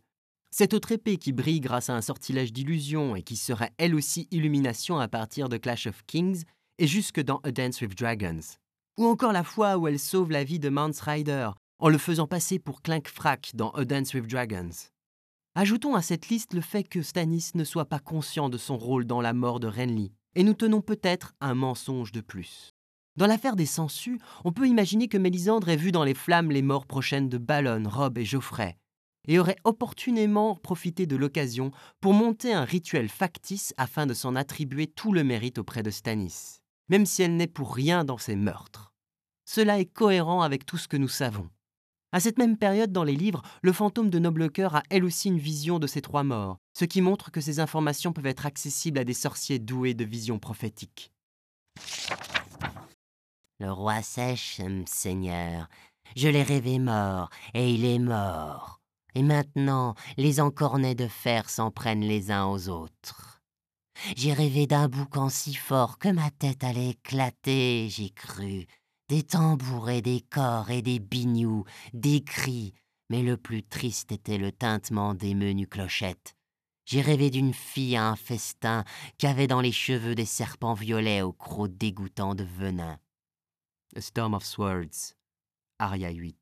Cette 0.52 0.76
autre 0.76 0.92
épée 0.92 1.18
qui 1.18 1.32
brille 1.32 1.60
grâce 1.60 1.90
à 1.90 1.96
un 1.96 2.02
sortilège 2.02 2.54
d'illusion 2.54 3.16
et 3.16 3.24
qui 3.24 3.36
serait 3.36 3.74
elle 3.80 3.96
aussi 3.96 4.28
illumination 4.30 5.00
à 5.00 5.08
partir 5.08 5.50
de 5.50 5.58
Clash 5.58 5.88
of 5.88 6.04
Kings 6.06 6.44
est 6.78 6.86
jusque 6.86 7.20
dans 7.20 7.38
A 7.38 7.52
Dance 7.52 7.82
with 7.82 7.98
Dragons. 7.98 8.42
Ou 9.00 9.08
encore 9.08 9.32
la 9.32 9.44
fois 9.44 9.78
où 9.78 9.88
elle 9.88 9.98
sauve 9.98 10.30
la 10.30 10.44
vie 10.44 10.60
de 10.60 10.70
Mance 10.70 11.02
Rider 11.02 11.50
en 11.80 11.90
le 11.90 11.98
faisant 11.98 12.28
passer 12.28 12.60
pour 12.60 12.84
Clink 12.84 13.08
Frack 13.08 13.50
dans 13.56 13.72
A 13.72 13.84
Dance 13.84 14.14
with 14.14 14.28
Dragons. 14.28 14.92
Ajoutons 15.56 15.96
à 15.96 16.04
cette 16.04 16.30
liste 16.30 16.54
le 16.54 16.62
fait 16.62 16.84
que 16.84 17.02
Stannis 17.02 17.54
ne 17.56 17.64
soit 17.64 17.90
pas 17.90 17.98
conscient 17.98 18.50
de 18.50 18.60
son 18.60 18.78
rôle 18.78 19.06
dans 19.06 19.20
la 19.20 19.34
mort 19.34 19.60
de 19.60 19.66
Renly, 19.68 20.12
et 20.36 20.44
nous 20.44 20.54
tenons 20.54 20.82
peut-être 20.82 21.34
un 21.42 21.56
mensonge 21.56 22.12
de 22.12 22.22
plus. 22.22 22.76
Dans 23.18 23.28
l'affaire 23.28 23.58
des 23.58 23.66
sangsues, 23.66 24.20
on 24.46 24.54
peut 24.54 24.68
imaginer 24.68 25.10
que 25.10 25.18
Mélisandre 25.18 25.68
ait 25.70 25.76
vu 25.76 25.92
dans 25.92 26.06
les 26.06 26.14
flammes 26.14 26.50
les 26.50 26.62
morts 26.62 26.86
prochaines 26.86 27.28
de 27.28 27.38
Ballon, 27.38 27.84
Rob 27.86 28.18
et 28.18 28.24
Geoffrey, 28.24 28.78
et 29.28 29.38
aurait 29.38 29.58
opportunément 29.66 30.56
profité 30.56 31.06
de 31.06 31.18
l'occasion 31.18 31.72
pour 32.00 32.14
monter 32.14 32.54
un 32.54 32.64
rituel 32.64 33.10
factice 33.10 33.74
afin 33.78 34.06
de 34.06 34.14
s'en 34.14 34.36
attribuer 34.36 34.88
tout 34.88 35.12
le 35.12 35.26
mérite 35.26 35.58
auprès 35.58 35.84
de 35.84 35.92
Stannis, 35.92 36.62
même 36.88 37.06
si 37.06 37.22
elle 37.22 37.36
n'est 37.36 37.48
pour 37.48 37.76
rien 37.76 38.06
dans 38.06 38.18
ses 38.18 38.38
meurtres. 38.38 38.94
Cela 39.44 39.80
est 39.80 39.92
cohérent 39.92 40.42
avec 40.42 40.66
tout 40.66 40.78
ce 40.78 40.88
que 40.88 40.98
nous 40.98 41.10
savons. 41.10 41.50
À 42.14 42.22
cette 42.22 42.38
même 42.38 42.58
période 42.58 42.94
dans 42.94 43.04
les 43.04 43.16
livres, 43.16 43.42
le 43.62 43.74
fantôme 43.74 44.10
de 44.10 44.20
Noblecoeur 44.20 44.76
a 44.76 44.84
elle 44.90 45.04
aussi 45.04 45.28
une 45.28 45.38
vision 45.38 45.80
de 45.80 45.88
ces 45.88 46.02
trois 46.02 46.24
morts, 46.24 46.58
ce 46.74 46.86
qui 46.86 47.02
montre 47.02 47.30
que 47.30 47.42
ces 47.42 47.60
informations 47.60 48.14
peuvent 48.14 48.26
être 48.26 48.46
accessibles 48.46 49.00
à 49.00 49.04
des 49.04 49.14
sorciers 49.14 49.60
doués 49.60 49.94
de 49.94 50.06
visions 50.06 50.40
prophétiques. 50.40 51.12
Le 53.62 53.72
roi 53.72 54.02
sèche, 54.02 54.60
Seigneur. 54.88 55.70
Je 56.16 56.28
l'ai 56.28 56.42
rêvé 56.42 56.80
mort, 56.80 57.30
et 57.54 57.72
il 57.72 57.86
est 57.86 58.00
mort. 58.00 58.82
Et 59.14 59.22
maintenant, 59.22 59.94
les 60.18 60.40
encornets 60.40 60.96
de 60.96 61.08
fer 61.08 61.48
s'en 61.48 61.70
prennent 61.70 62.02
les 62.02 62.32
uns 62.32 62.48
aux 62.48 62.70
autres. 62.70 63.44
J'ai 64.18 64.34
rêvé 64.34 64.66
d'un 64.66 64.88
boucan 64.88 65.30
si 65.30 65.54
fort 65.54 66.00
que 66.00 66.10
ma 66.10 66.32
tête 66.32 66.64
allait 66.64 66.90
éclater, 66.90 67.88
j'ai 67.88 68.10
cru. 68.10 68.66
Des 69.10 69.22
tambours 69.22 69.92
et 69.92 70.02
des 70.02 70.22
corps 70.22 70.72
et 70.72 70.82
des 70.82 70.98
bignous, 70.98 71.64
des 71.94 72.24
cris, 72.24 72.74
mais 73.12 73.22
le 73.22 73.38
plus 73.38 73.62
triste 73.62 74.12
était 74.12 74.40
le 74.40 74.52
tintement 74.52 75.14
des 75.14 75.36
menues 75.36 75.68
clochettes. 75.68 76.34
J'ai 76.86 77.02
rêvé 77.02 77.30
d'une 77.30 77.54
fille 77.54 77.96
à 77.96 78.08
un 78.08 78.16
festin 78.16 78.86
qui 79.20 79.28
avait 79.28 79.46
dans 79.46 79.62
les 79.62 79.72
cheveux 79.72 80.16
des 80.16 80.26
serpents 80.26 80.74
violets 80.74 81.22
aux 81.22 81.32
crocs 81.32 81.78
dégoûtants 81.78 82.34
de 82.34 82.44
venin. 82.44 82.98
A 83.94 84.00
Storm 84.00 84.34
of 84.34 84.46
Swords, 84.46 85.16
Aria 85.78 86.12
8. 86.12 86.38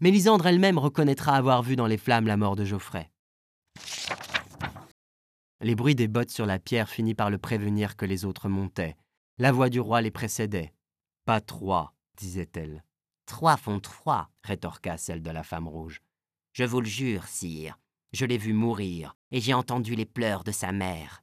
Mélisandre 0.00 0.48
elle-même 0.48 0.78
reconnaîtra 0.78 1.36
avoir 1.36 1.62
vu 1.62 1.76
dans 1.76 1.86
les 1.86 1.96
flammes 1.96 2.26
la 2.26 2.36
mort 2.36 2.56
de 2.56 2.64
Geoffrey. 2.64 3.08
Les 5.60 5.76
bruits 5.76 5.94
des 5.94 6.08
bottes 6.08 6.30
sur 6.30 6.44
la 6.44 6.58
pierre 6.58 6.88
finit 6.88 7.14
par 7.14 7.30
le 7.30 7.38
prévenir 7.38 7.96
que 7.96 8.04
les 8.04 8.24
autres 8.24 8.48
montaient. 8.48 8.96
La 9.38 9.52
voix 9.52 9.68
du 9.68 9.78
roi 9.78 10.00
les 10.00 10.10
précédait. 10.10 10.74
Pas 11.24 11.40
trois, 11.40 11.94
disait-elle. 12.16 12.82
Trois 13.26 13.56
font 13.56 13.78
trois, 13.78 14.28
rétorqua 14.42 14.98
celle 14.98 15.22
de 15.22 15.30
la 15.30 15.44
femme 15.44 15.68
rouge. 15.68 16.02
Je 16.52 16.64
vous 16.64 16.80
le 16.80 16.88
jure, 16.88 17.28
sire, 17.28 17.78
je 18.12 18.26
l'ai 18.26 18.38
vu 18.38 18.54
mourir, 18.54 19.16
et 19.30 19.40
j'ai 19.40 19.54
entendu 19.54 19.94
les 19.94 20.06
pleurs 20.06 20.42
de 20.42 20.52
sa 20.52 20.72
mère. 20.72 21.22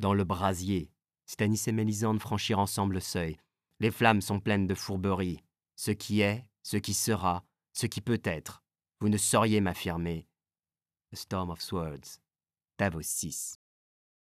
Dans 0.00 0.14
le 0.14 0.24
brasier, 0.24 0.90
Stanis 1.26 1.62
et 1.68 1.72
Mélisande 1.72 2.20
franchirent 2.20 2.58
ensemble 2.58 2.94
le 2.94 3.00
seuil. 3.00 3.38
Les 3.80 3.92
flammes 3.92 4.20
sont 4.20 4.40
pleines 4.40 4.66
de 4.66 4.74
fourberies. 4.74 5.40
Ce 5.76 5.92
qui 5.92 6.20
est, 6.20 6.44
ce 6.64 6.76
qui 6.76 6.94
sera, 6.94 7.44
ce 7.72 7.86
qui 7.86 8.00
peut 8.00 8.20
être. 8.24 8.64
Vous 8.98 9.08
ne 9.08 9.16
sauriez 9.16 9.60
m'affirmer. 9.60 10.26
Storm 11.12 11.50
of 11.50 11.62
Swords, 11.62 12.18
Davos 12.76 13.02
6. 13.02 13.60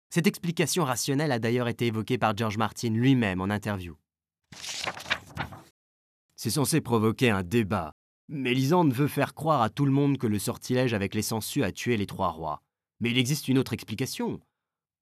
Cette 0.08 0.28
explication 0.28 0.84
rationnelle 0.84 1.32
a 1.32 1.40
d'ailleurs 1.40 1.66
été 1.66 1.86
évoquée 1.86 2.16
par 2.16 2.36
George 2.36 2.58
Martin 2.58 2.90
lui-même 2.90 3.40
en 3.40 3.50
interview. 3.50 3.96
C'est 6.36 6.50
censé 6.50 6.80
provoquer 6.80 7.30
un 7.30 7.42
débat. 7.42 7.92
Mélisande 8.28 8.92
veut 8.92 9.08
faire 9.08 9.34
croire 9.34 9.62
à 9.62 9.68
tout 9.68 9.84
le 9.84 9.92
monde 9.92 10.16
que 10.16 10.28
le 10.28 10.38
sortilège 10.38 10.94
avec 10.94 11.12
les 11.14 11.22
sangsues 11.22 11.64
a 11.64 11.72
tué 11.72 11.96
les 11.96 12.06
trois 12.06 12.30
rois. 12.30 12.62
Mais 13.00 13.10
il 13.10 13.18
existe 13.18 13.48
une 13.48 13.58
autre 13.58 13.72
explication. 13.72 14.40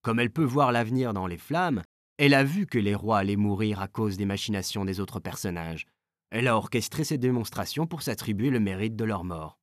Comme 0.00 0.20
elle 0.20 0.32
peut 0.32 0.42
voir 0.42 0.72
l'avenir 0.72 1.12
dans 1.12 1.26
les 1.26 1.36
flammes, 1.36 1.82
elle 2.18 2.34
a 2.34 2.42
vu 2.42 2.66
que 2.66 2.78
les 2.78 2.96
rois 2.96 3.18
allaient 3.18 3.36
mourir 3.36 3.80
à 3.80 3.86
cause 3.86 4.16
des 4.16 4.26
machinations 4.26 4.84
des 4.84 4.98
autres 4.98 5.20
personnages. 5.20 5.86
Elle 6.30 6.48
a 6.48 6.56
orchestré 6.56 7.04
ces 7.04 7.16
démonstrations 7.16 7.86
pour 7.86 8.02
s'attribuer 8.02 8.50
le 8.50 8.58
mérite 8.58 8.96
de 8.96 9.04
leur 9.04 9.22
mort. 9.22 9.60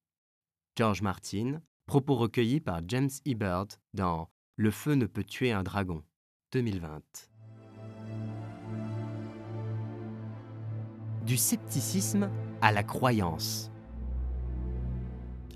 George 0.77 1.01
Martin, 1.01 1.61
propos 1.85 2.15
recueillis 2.15 2.61
par 2.61 2.79
James 2.87 3.09
Ebert 3.25 3.67
dans 3.93 4.29
Le 4.55 4.71
feu 4.71 4.93
ne 4.93 5.05
peut 5.05 5.25
tuer 5.25 5.51
un 5.51 5.63
dragon, 5.63 6.01
2020. 6.53 7.01
Du 11.25 11.35
scepticisme 11.35 12.31
à 12.61 12.71
la 12.71 12.83
croyance. 12.83 13.69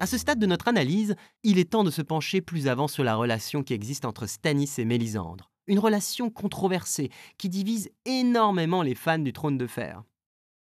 À 0.02 0.06
ce 0.06 0.18
stade 0.18 0.40
de 0.40 0.46
notre 0.46 0.68
analyse, 0.68 1.16
il 1.44 1.60
est 1.60 1.72
temps 1.72 1.86
de 1.86 1.92
se 1.92 2.02
pencher 2.02 2.42
plus 2.42 2.68
avant 2.68 2.90
sur 2.90 3.06
la 3.06 3.16
relation 3.16 3.64
qui 3.64 3.74
existe 3.74 4.04
entre 4.04 4.28
Stannis 4.28 4.72
et 4.78 4.86
Mélisandre. 4.86 5.49
Une 5.70 5.78
relation 5.78 6.32
controversée 6.32 7.12
qui 7.38 7.48
divise 7.48 7.92
énormément 8.06 8.82
les 8.82 8.96
fans 8.96 9.20
du 9.20 9.32
trône 9.32 9.60
de 9.60 9.68
fer. 9.68 10.02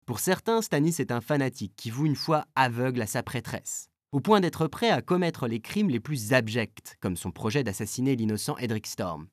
Pour 0.06 0.20
certains, 0.20 0.62
Stannis 0.62 0.94
est 1.00 1.10
un 1.10 1.20
fanatique 1.20 1.74
qui 1.76 1.90
voue 1.90 2.06
une 2.06 2.14
foi 2.14 2.44
aveugle 2.54 3.02
à 3.02 3.08
sa 3.08 3.24
prêtresse, 3.24 3.88
au 4.12 4.20
point 4.20 4.38
d'être 4.38 4.68
prêt 4.68 4.90
à 4.90 5.02
commettre 5.02 5.48
les 5.48 5.58
crimes 5.58 5.90
les 5.90 5.98
plus 5.98 6.32
abjects, 6.32 6.94
comme 7.00 7.16
son 7.16 7.32
projet 7.32 7.64
d'assassiner 7.64 8.14
l'innocent 8.14 8.56
Edric 8.58 8.86
Storm. 8.86 9.26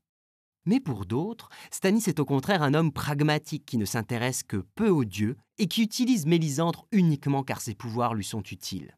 Mais 0.65 0.79
pour 0.79 1.05
d'autres, 1.05 1.49
Stannis 1.69 2.05
est 2.07 2.19
au 2.19 2.25
contraire 2.25 2.63
un 2.63 2.73
homme 2.73 2.91
pragmatique 2.91 3.67
qui 3.67 3.77
ne 3.77 3.85
s'intéresse 3.85 4.41
que 4.41 4.65
peu 4.73 4.89
aux 4.89 5.05
dieux 5.05 5.37
et 5.59 5.67
qui 5.67 5.83
utilise 5.83 6.25
Mélisandre 6.25 6.87
uniquement 6.91 7.43
car 7.43 7.61
ses 7.61 7.75
pouvoirs 7.75 8.15
lui 8.15 8.25
sont 8.25 8.41
utiles. 8.41 8.97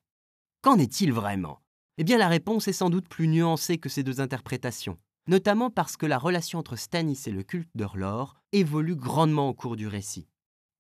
Qu'en 0.62 0.80
est-il 0.80 1.12
vraiment? 1.12 1.60
Eh 1.98 2.06
bien 2.06 2.18
la 2.18 2.30
réponse 2.30 2.70
est 2.70 2.74
sans 2.74 2.90
doute 2.90 3.10
plus 3.10 3.28
nuancée 3.28 3.78
que 3.78 3.90
ces 3.90 4.04
deux 4.04 4.22
interprétations, 4.22 4.98
notamment 5.28 5.70
parce 5.70 5.98
que 5.98 6.06
la 6.06 6.18
relation 6.18 6.60
entre 6.60 6.76
Stannis 6.76 7.24
et 7.26 7.32
le 7.32 7.44
culte 7.44 7.70
d'Orlor 7.76 8.42
évolue 8.52 8.96
grandement 8.96 9.50
au 9.50 9.54
cours 9.54 9.76
du 9.76 9.88
récit. 9.88 10.28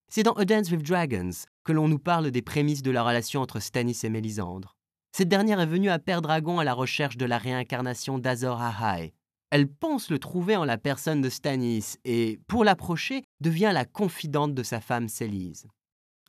C'est 0.09 0.23
dans 0.23 0.33
A 0.33 0.45
Dance 0.45 0.71
with 0.71 0.83
Dragons 0.83 1.31
que 1.63 1.71
l'on 1.71 1.87
nous 1.87 1.99
parle 1.99 2.31
des 2.31 2.41
prémices 2.41 2.81
de 2.81 2.91
la 2.91 3.03
relation 3.03 3.41
entre 3.41 3.59
Stannis 3.59 3.99
et 4.03 4.09
Mélisandre. 4.09 4.75
Cette 5.13 5.29
dernière 5.29 5.59
est 5.59 5.65
venue 5.65 5.89
à 5.89 5.99
Père 5.99 6.21
Dragon 6.21 6.59
à 6.59 6.63
la 6.63 6.73
recherche 6.73 7.17
de 7.17 7.25
la 7.25 7.37
réincarnation 7.37 8.17
d'Azor 8.17 8.61
Ahai. 8.61 9.13
Elle 9.51 9.67
pense 9.67 10.09
le 10.09 10.19
trouver 10.19 10.55
en 10.55 10.63
la 10.63 10.77
personne 10.77 11.21
de 11.21 11.29
Stannis 11.29 11.97
et, 12.05 12.39
pour 12.47 12.63
l'approcher, 12.63 13.23
devient 13.41 13.71
la 13.73 13.83
confidente 13.83 14.53
de 14.53 14.63
sa 14.63 14.79
femme 14.79 15.09
Célise. 15.09 15.67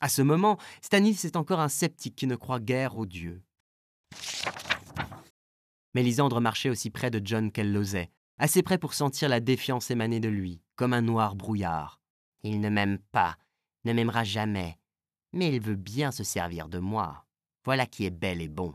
À 0.01 0.09
ce 0.09 0.21
moment, 0.21 0.57
Stannis 0.81 1.19
est 1.23 1.37
encore 1.37 1.61
un 1.61 1.69
sceptique 1.69 2.15
qui 2.15 2.27
ne 2.27 2.35
croit 2.35 2.59
guère 2.59 2.97
aux 2.97 3.05
dieux. 3.05 3.41
Mélisandre 5.93 6.41
marchait 6.41 6.69
aussi 6.69 6.89
près 6.89 7.11
de 7.11 7.21
John 7.23 7.51
qu'elle 7.51 7.71
l'osait, 7.71 8.09
assez 8.39 8.63
près 8.63 8.77
pour 8.77 8.93
sentir 8.93 9.29
la 9.29 9.39
défiance 9.39 9.91
émaner 9.91 10.19
de 10.19 10.29
lui, 10.29 10.61
comme 10.75 10.93
un 10.93 11.01
noir 11.01 11.35
brouillard. 11.35 12.01
Il 12.43 12.59
ne 12.59 12.69
m'aime 12.69 12.97
pas, 13.11 13.37
ne 13.85 13.93
m'aimera 13.93 14.23
jamais, 14.23 14.79
mais 15.33 15.53
il 15.53 15.61
veut 15.61 15.75
bien 15.75 16.11
se 16.11 16.23
servir 16.23 16.67
de 16.67 16.79
moi. 16.79 17.25
Voilà 17.63 17.85
qui 17.85 18.05
est 18.05 18.09
bel 18.09 18.41
et 18.41 18.49
bon. 18.49 18.73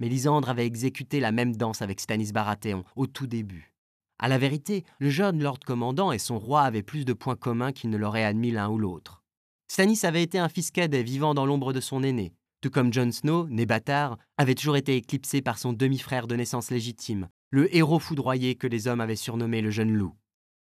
Mélisandre 0.00 0.48
avait 0.48 0.66
exécuté 0.66 1.20
la 1.20 1.32
même 1.32 1.56
danse 1.56 1.82
avec 1.82 2.00
Stanis 2.00 2.32
Baratheon 2.32 2.84
au 2.96 3.06
tout 3.06 3.26
début. 3.26 3.74
À 4.18 4.28
la 4.28 4.38
vérité, 4.38 4.84
le 4.98 5.10
jeune 5.10 5.42
lord 5.42 5.60
commandant 5.60 6.12
et 6.12 6.18
son 6.18 6.38
roi 6.38 6.62
avaient 6.62 6.82
plus 6.82 7.04
de 7.04 7.12
points 7.12 7.36
communs 7.36 7.72
qu'ils 7.72 7.90
ne 7.90 7.96
l'auraient 7.96 8.24
admis 8.24 8.50
l'un 8.50 8.68
ou 8.68 8.78
l'autre. 8.78 9.22
Stanis 9.68 10.00
avait 10.02 10.22
été 10.22 10.38
un 10.38 10.48
fils 10.48 10.70
cadet 10.70 11.02
vivant 11.02 11.34
dans 11.34 11.46
l'ombre 11.46 11.72
de 11.72 11.80
son 11.80 12.02
aîné, 12.02 12.32
tout 12.60 12.70
comme 12.70 12.92
Jon 12.92 13.12
Snow, 13.12 13.48
né 13.48 13.66
bâtard, 13.66 14.18
avait 14.36 14.54
toujours 14.54 14.76
été 14.76 14.96
éclipsé 14.96 15.42
par 15.42 15.58
son 15.58 15.72
demi-frère 15.72 16.26
de 16.26 16.36
naissance 16.36 16.70
légitime, 16.70 17.28
le 17.50 17.74
héros 17.74 17.98
foudroyé 17.98 18.54
que 18.54 18.66
les 18.66 18.88
hommes 18.88 19.00
avaient 19.00 19.16
surnommé 19.16 19.60
le 19.60 19.70
jeune 19.70 19.92
loup. 19.92 20.14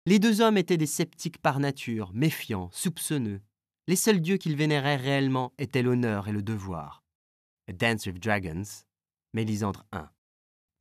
Les 0.04 0.18
deux 0.18 0.40
hommes 0.40 0.56
étaient 0.56 0.76
des 0.76 0.86
sceptiques 0.86 1.38
par 1.38 1.60
nature, 1.60 2.10
méfiants, 2.12 2.70
soupçonneux, 2.72 3.40
les 3.88 3.96
seuls 3.96 4.20
dieux 4.20 4.36
qu'ils 4.36 4.56
vénéraient 4.56 4.96
réellement 4.96 5.52
étaient 5.58 5.82
l'honneur 5.82 6.28
et 6.28 6.32
le 6.32 6.42
devoir. 6.42 7.04
A 7.68 7.72
Dance 7.72 8.06
with 8.06 8.20
Dragons, 8.20 8.84
Mélisandre 9.32 9.84
1. 9.92 10.08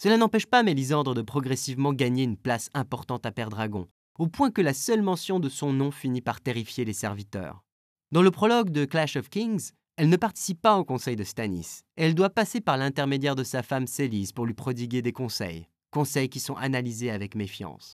Cela 0.02 0.18
n'empêche 0.18 0.46
pas 0.46 0.64
Mélisandre 0.64 1.14
de 1.14 1.22
progressivement 1.22 1.94
gagner 1.94 2.24
une 2.24 2.38
place 2.38 2.70
importante 2.74 3.26
à 3.26 3.32
Père 3.32 3.50
Dragon, 3.50 3.88
au 4.18 4.28
point 4.28 4.52
que 4.52 4.62
la 4.62 4.74
seule 4.74 5.02
mention 5.02 5.40
de 5.40 5.50
son 5.50 5.74
nom 5.74 5.92
finit 5.92 6.22
par 6.22 6.42
terrifier 6.42 6.86
les 6.86 6.94
serviteurs. 6.94 7.64
Dans 8.12 8.22
le 8.22 8.32
prologue 8.32 8.70
de 8.70 8.86
Clash 8.86 9.16
of 9.16 9.30
Kings, 9.30 9.72
elle 9.98 10.10
ne 10.10 10.18
participe 10.18 10.62
pas 10.62 10.78
au 10.78 10.84
conseil 10.84 11.16
de 11.16 11.24
Stannis, 11.24 11.84
et 11.98 12.04
elle 12.04 12.16
doit 12.16 12.30
passer 12.30 12.62
par 12.62 12.78
l'intermédiaire 12.78 13.36
de 13.36 13.44
sa 13.44 13.64
femme 13.64 13.88
Célise 13.88 14.32
pour 14.32 14.46
lui 14.46 14.54
prodiguer 14.54 15.02
des 15.02 15.14
conseils, 15.14 15.68
conseils 15.92 16.30
qui 16.30 16.40
sont 16.40 16.56
analysés 16.56 17.12
avec 17.12 17.36
méfiance. 17.36 17.98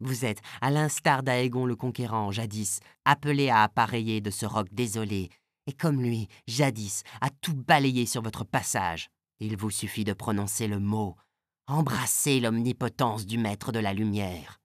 Vous 0.00 0.24
êtes, 0.24 0.40
à 0.60 0.70
l'instar 0.70 1.22
d'Aégon 1.22 1.66
le 1.66 1.76
Conquérant, 1.76 2.30
jadis, 2.30 2.80
appelé 3.04 3.50
à 3.50 3.64
appareiller 3.64 4.20
de 4.20 4.30
ce 4.30 4.46
roc 4.46 4.68
désolé, 4.72 5.28
et 5.66 5.72
comme 5.72 6.00
lui, 6.00 6.28
jadis, 6.46 7.02
a 7.20 7.30
tout 7.30 7.54
balayé 7.54 8.06
sur 8.06 8.22
votre 8.22 8.44
passage. 8.44 9.08
Il 9.40 9.56
vous 9.56 9.70
suffit 9.70 10.04
de 10.04 10.12
prononcer 10.12 10.68
le 10.68 10.78
mot, 10.78 11.16
embrasser 11.66 12.40
l'omnipotence 12.40 13.26
du 13.26 13.38
maître 13.38 13.72
de 13.72 13.78
la 13.78 13.92
lumière. 13.92 14.60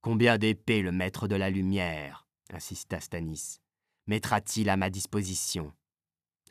Combien 0.00 0.38
d'épées 0.38 0.82
le 0.82 0.90
maître 0.90 1.28
de 1.28 1.36
la 1.36 1.50
lumière 1.50 2.26
insista 2.52 3.00
Stanis. 3.00 3.61
Mettra-t-il 4.06 4.68
à 4.68 4.76
ma 4.76 4.90
disposition 4.90 5.72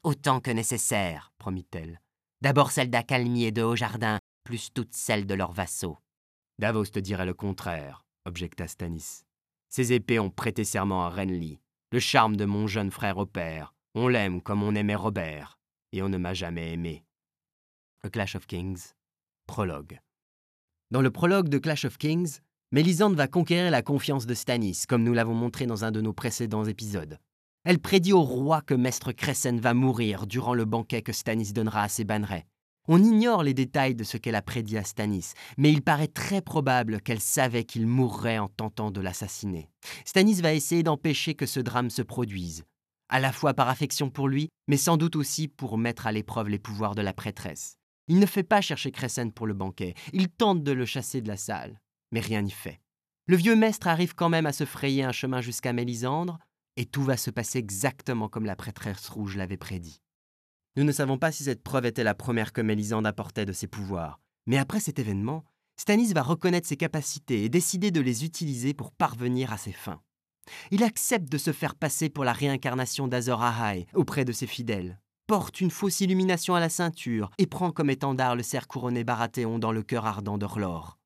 Autant 0.03 0.39
que 0.39 0.51
nécessaire, 0.51 1.34
promit-elle. 1.38 2.01
D'abord 2.41 2.72
celle 2.72 2.89
d'Accalmie 2.89 3.43
et 3.43 3.51
de 3.51 3.62
Haut-Jardin, 3.62 4.20
plus 4.43 4.72
toutes 4.74 4.93
celles 4.93 5.27
de 5.27 5.34
leurs 5.34 5.51
vassaux. 5.51 5.98
Davos 6.60 6.86
te 6.86 7.00
dirait 7.00 7.25
le 7.25 7.34
contraire, 7.34 8.05
objecta 8.25 8.67
Stanis. 8.67 9.24
Ces 9.70 9.93
épées 9.93 10.20
ont 10.20 10.29
prêté 10.29 10.63
serment 10.63 11.05
à 11.05 11.10
Renly, 11.10 11.60
le 11.91 12.00
charme 12.00 12.36
de 12.36 12.46
mon 12.46 12.67
jeune 12.67 12.91
frère 12.91 13.17
au 13.17 13.25
père. 13.25 13.74
On 13.96 14.08
l'aime 14.08 14.41
comme 14.41 14.63
on 14.63 14.75
aimait 14.75 14.96
Robert, 14.96 15.60
et 15.91 16.01
on 16.01 16.10
ne 16.10 16.17
m'a 16.17 16.34
jamais 16.34 16.72
aimé. 16.72 17.03
A 18.03 18.10
Clash 18.10 18.36
of 18.36 18.48
Kings, 18.48 18.93
prologue. 19.46 20.00
Dans 20.89 21.01
le 21.01 21.12
prologue 21.12 21.50
de 21.50 21.58
Clash 21.58 21.86
of 21.86 21.98
Kings, 21.98 22.39
Mélisande 22.72 23.15
va 23.15 23.27
conquérir 23.27 23.70
la 23.70 23.81
confiance 23.81 24.25
de 24.25 24.34
Stannis, 24.34 24.84
comme 24.88 25.03
nous 25.03 25.13
l'avons 25.13 25.34
montré 25.34 25.65
dans 25.65 25.84
un 25.84 25.91
de 25.91 26.01
nos 26.01 26.13
précédents 26.13 26.65
épisodes. 26.65 27.20
Elle 27.63 27.80
prédit 27.80 28.13
au 28.13 28.22
roi 28.22 28.62
que 28.62 28.74
Maître 28.74 29.12
Cressen 29.12 29.60
va 29.60 29.74
mourir 29.74 30.27
durant 30.27 30.53
le 30.53 30.65
banquet 30.65 31.01
que 31.01 31.12
Stannis 31.12 31.53
donnera 31.53 31.84
à 31.84 31.89
ses 31.89 32.03
bannerets. 32.03 32.48
On 32.88 33.03
ignore 33.03 33.44
les 33.44 33.53
détails 33.53 33.96
de 33.96 34.03
ce 34.03 34.18
qu'elle 34.18 34.36
a 34.36 34.41
prédit 34.41 34.77
à 34.77 34.84
Stannis, 34.84 35.34
mais 35.58 35.72
il 35.72 35.82
paraît 35.82 36.08
très 36.08 36.41
probable 36.41 37.01
qu'elle 37.01 37.20
savait 37.20 37.63
qu'il 37.63 37.86
mourrait 37.86 38.39
en 38.39 38.48
tentant 38.48 38.89
de 38.89 39.01
l'assassiner. 39.01 39.70
Stannis 40.06 40.41
va 40.41 40.53
essayer 40.53 40.82
d'empêcher 40.82 41.36
que 41.36 41.46
ce 41.46 41.60
drame 41.60 41.91
se 41.91 42.01
produise, 42.01 42.63
à 43.10 43.20
la 43.20 43.32
fois 43.32 43.53
par 43.53 43.70
affection 43.70 44.10
pour 44.10 44.27
lui, 44.27 44.50
mais 44.68 44.77
sans 44.77 44.98
doute 44.98 45.15
aussi 45.15 45.48
pour 45.48 45.77
mettre 45.77 46.08
à 46.08 46.12
l'épreuve 46.12 46.50
les 46.50 46.60
pouvoirs 46.60 46.96
de 46.96 47.01
la 47.03 47.13
prêtresse. 47.13 47.75
Il 48.08 48.20
ne 48.20 48.25
fait 48.25 48.44
pas 48.44 48.62
chercher 48.62 48.91
Cressen 48.91 49.32
pour 49.32 49.46
le 49.46 49.53
banquet, 49.53 49.94
il 50.12 50.27
tente 50.30 50.63
de 50.63 50.72
le 50.72 50.86
chasser 50.86 51.22
de 51.22 51.27
la 51.27 51.38
salle 51.38 51.80
mais 52.12 52.20
rien 52.20 52.41
n'y 52.41 52.51
fait. 52.51 52.80
Le 53.27 53.36
vieux 53.36 53.56
maître 53.56 53.88
arrive 53.88 54.15
quand 54.15 54.30
même 54.30 54.46
à 54.46 54.53
se 54.53 54.65
frayer 54.65 55.03
un 55.03 55.12
chemin 55.12 55.41
jusqu'à 55.41 55.74
Mélisandre, 55.74 56.39
et 56.78 56.86
tout 56.86 57.04
va 57.04 57.18
se 57.18 57.32
passer 57.32 57.60
exactement 57.60 58.30
comme 58.30 58.46
la 58.46 58.56
prêtresse 58.56 59.10
rouge 59.10 59.38
l'avait 59.38 59.58
prédit. 59.58 60.01
Nous 60.78 60.84
ne 60.84 60.92
savons 60.92 61.18
pas 61.18 61.32
si 61.32 61.44
cette 61.44 61.63
preuve 61.63 61.86
était 61.86 62.04
la 62.04 62.16
première 62.16 62.54
que 62.54 62.62
Mélisande 62.62 63.06
apportait 63.06 63.46
de 63.46 63.54
ses 63.54 63.68
pouvoirs, 63.68 64.20
mais 64.46 64.58
après 64.58 64.80
cet 64.80 65.00
événement, 65.00 65.44
Stannis 65.78 66.13
va 66.13 66.22
reconnaître 66.22 66.68
ses 66.68 66.78
capacités 66.78 67.44
et 67.44 67.50
décider 67.50 67.92
de 67.92 68.01
les 68.01 68.24
utiliser 68.24 68.74
pour 68.74 68.92
parvenir 68.92 69.51
à 69.51 69.58
ses 69.58 69.72
fins. 69.72 70.01
Il 70.72 70.84
accepte 70.84 71.32
de 71.32 71.38
se 71.38 71.51
faire 71.51 71.75
passer 71.75 72.10
pour 72.10 72.24
la 72.24 72.34
réincarnation 72.34 73.08
d'Azor 73.08 73.42
Ahai 73.44 73.88
auprès 73.94 74.25
de 74.25 74.32
ses 74.32 74.48
fidèles, 74.48 75.00
porte 75.28 75.62
une 75.62 75.72
fausse 75.72 76.01
illumination 76.01 76.56
à 76.56 76.60
la 76.60 76.70
ceinture 76.70 77.32
et 77.38 77.48
prend 77.48 77.72
comme 77.72 77.90
étendard 77.90 78.36
le 78.36 78.44
cerf 78.44 78.68
couronné 78.68 79.04
Baratheon 79.04 79.60
dans 79.60 79.72
le 79.72 79.84
cœur 79.84 80.06
ardent 80.06 80.38
d'Orlor. 80.38 80.98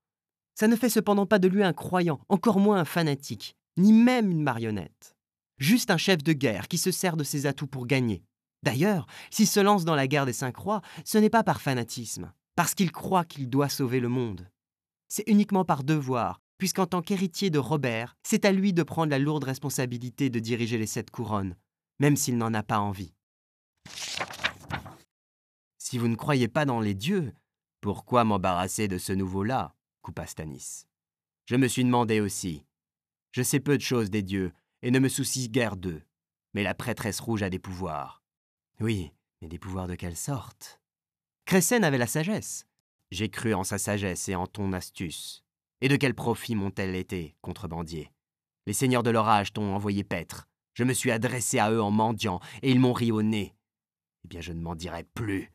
Ça 0.56 0.68
ne 0.68 0.76
fait 0.76 0.90
cependant 0.90 1.26
pas 1.26 1.40
de 1.40 1.48
lui 1.48 1.64
un 1.64 1.74
croyant, 1.74 2.20
encore 2.30 2.60
moins 2.60 2.80
un 2.80 2.86
fanatique, 2.86 3.56
ni 3.78 3.92
même 3.92 4.32
une 4.32 4.42
marionnette. 4.42 5.15
Juste 5.58 5.90
un 5.90 5.98
chef 5.98 6.24
de 6.24 6.34
guerre 6.34 6.68
qui 6.68 6.78
se 6.78 6.92
sert 6.92 7.16
de 7.16 7.24
ses 7.24 7.46
atouts 7.46 7.68
pour 7.68 7.88
gagner. 7.88 8.24
D'ailleurs, 8.64 9.08
s'il 9.30 9.48
se 9.48 9.60
lance 9.60 9.86
dans 9.86 9.96
la 9.96 10.08
guerre 10.08 10.26
des 10.26 10.34
Cinq 10.34 10.54
Croix, 10.54 10.82
ce 11.06 11.18
n'est 11.18 11.30
pas 11.30 11.44
par 11.44 11.62
fanatisme, 11.62 12.34
parce 12.56 12.74
qu'il 12.74 12.92
croit 12.92 13.26
qu'il 13.26 13.50
doit 13.50 13.70
sauver 13.70 14.00
le 14.00 14.10
monde. 14.10 14.50
C'est 15.08 15.28
uniquement 15.28 15.64
par 15.64 15.84
devoir, 15.84 16.42
puisqu'en 16.58 16.88
tant 16.88 17.02
qu'héritier 17.02 17.50
de 17.50 17.60
Robert, 17.60 18.18
c'est 18.24 18.44
à 18.44 18.52
lui 18.52 18.74
de 18.74 18.84
prendre 18.84 19.12
la 19.12 19.20
lourde 19.20 19.44
responsabilité 19.44 20.30
de 20.30 20.40
diriger 20.40 20.78
les 20.78 20.88
sept 20.88 21.10
couronnes, 21.12 21.56
même 22.00 22.16
s'il 22.18 22.38
n'en 22.38 22.54
a 22.54 22.64
pas 22.64 22.80
envie. 22.80 23.14
Si 25.78 25.98
vous 25.98 26.08
ne 26.08 26.16
croyez 26.16 26.48
pas 26.48 26.66
dans 26.66 26.80
les 26.80 26.96
dieux, 26.96 27.34
pourquoi 27.80 28.24
m'embarrasser 28.24 28.88
de 28.88 28.98
ce 28.98 29.14
nouveau-là? 29.14 29.76
coupa 30.02 30.26
Stanis. 30.26 30.86
Je 31.46 31.56
me 31.56 31.68
suis 31.68 31.84
demandé 31.84 32.20
aussi. 32.20 32.64
Je 33.32 33.44
sais 33.44 33.60
peu 33.60 33.78
de 33.78 33.84
choses 33.84 34.10
des 34.10 34.24
dieux, 34.24 34.52
et 34.86 34.92
ne 34.92 35.00
me 35.00 35.10
soucie 35.10 35.50
guère 35.50 35.78
d'eux. 35.78 36.04
Mais 36.54 36.62
la 36.62 36.76
prêtresse 36.76 37.20
rouge 37.20 37.42
a 37.42 37.50
des 37.50 37.58
pouvoirs. 37.58 38.22
Oui, 38.80 39.12
mais 39.42 39.48
des 39.48 39.58
pouvoirs 39.58 39.88
de 39.88 39.96
quelle 39.96 40.16
sorte? 40.16 40.80
Cressen 41.46 41.84
avait 41.84 41.98
la 41.98 42.06
sagesse. 42.06 42.68
J'ai 43.10 43.30
cru 43.30 43.56
en 43.56 43.64
sa 43.64 43.80
sagesse 43.80 44.30
et 44.30 44.36
en 44.36 44.46
ton 44.46 44.74
astuce. 44.74 45.44
Et 45.82 45.88
de 45.88 45.96
quel 45.96 46.14
profit 46.14 46.54
m'ont-elles 46.54 46.94
été, 46.94 47.36
contrebandier 47.42 48.12
Les 48.68 48.74
seigneurs 48.74 49.02
de 49.02 49.10
l'orage 49.10 49.54
t'ont 49.54 49.74
envoyé 49.74 50.04
paître. 50.04 50.48
Je 50.76 50.84
me 50.84 50.94
suis 50.94 51.10
adressé 51.10 51.58
à 51.58 51.72
eux 51.72 51.82
en 51.82 51.90
mendiant, 51.90 52.40
et 52.62 52.70
ils 52.70 52.80
m'ont 52.80 52.94
ri 52.94 53.12
au 53.12 53.24
nez. 53.24 53.56
Eh 54.24 54.28
bien, 54.28 54.42
je 54.42 54.54
ne 54.54 54.62
m'en 54.62 54.76
dirai 54.76 55.04
plus. 55.16 55.52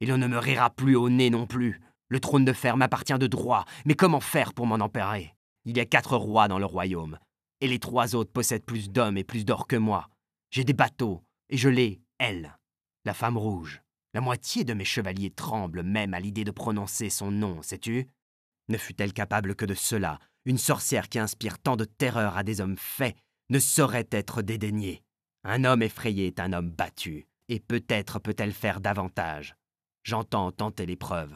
Et 0.00 0.06
l'on 0.06 0.18
ne 0.18 0.26
me 0.26 0.38
rira 0.38 0.68
plus 0.68 0.96
au 0.96 1.08
nez 1.08 1.30
non 1.30 1.46
plus. 1.46 1.80
Le 2.08 2.20
trône 2.20 2.44
de 2.44 2.52
fer 2.52 2.76
m'appartient 2.76 3.18
de 3.18 3.26
droit, 3.26 3.64
mais 3.86 3.94
comment 3.94 4.20
faire 4.20 4.52
pour 4.52 4.66
m'en 4.66 4.84
emparer? 4.84 5.34
Il 5.64 5.78
y 5.78 5.80
a 5.80 5.86
quatre 5.86 6.18
rois 6.18 6.46
dans 6.46 6.58
le 6.58 6.66
royaume, 6.66 7.18
et 7.60 7.68
les 7.68 7.78
trois 7.78 8.14
autres 8.14 8.32
possèdent 8.32 8.64
plus 8.64 8.90
d'hommes 8.90 9.18
et 9.18 9.24
plus 9.24 9.44
d'or 9.44 9.66
que 9.66 9.76
moi. 9.76 10.08
J'ai 10.50 10.64
des 10.64 10.72
bateaux, 10.72 11.24
et 11.48 11.56
je 11.56 11.68
l'ai, 11.68 12.00
elle, 12.18 12.58
la 13.04 13.14
femme 13.14 13.38
rouge. 13.38 13.82
La 14.14 14.20
moitié 14.20 14.64
de 14.64 14.74
mes 14.74 14.84
chevaliers 14.84 15.30
tremblent 15.30 15.82
même 15.82 16.14
à 16.14 16.20
l'idée 16.20 16.44
de 16.44 16.50
prononcer 16.50 17.10
son 17.10 17.30
nom, 17.30 17.62
sais-tu? 17.62 18.08
Ne 18.68 18.78
fût-elle 18.78 19.12
capable 19.12 19.54
que 19.54 19.64
de 19.64 19.74
cela, 19.74 20.18
une 20.44 20.58
sorcière 20.58 21.08
qui 21.08 21.18
inspire 21.18 21.58
tant 21.58 21.76
de 21.76 21.84
terreur 21.84 22.36
à 22.36 22.42
des 22.42 22.60
hommes 22.60 22.78
faits 22.78 23.16
ne 23.50 23.58
saurait 23.58 24.08
être 24.10 24.42
dédaignée. 24.42 25.02
Un 25.44 25.64
homme 25.64 25.82
effrayé 25.82 26.26
est 26.26 26.40
un 26.40 26.52
homme 26.52 26.70
battu, 26.70 27.26
et 27.48 27.60
peut-être 27.60 28.18
peut-elle 28.18 28.52
faire 28.52 28.80
davantage. 28.80 29.56
J'entends 30.02 30.50
tenter 30.52 30.86
l'épreuve. 30.86 31.34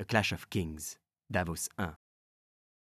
A 0.00 0.04
Clash 0.04 0.32
of 0.32 0.48
Kings, 0.48 0.96
Davos 1.30 1.68
1. 1.78 1.94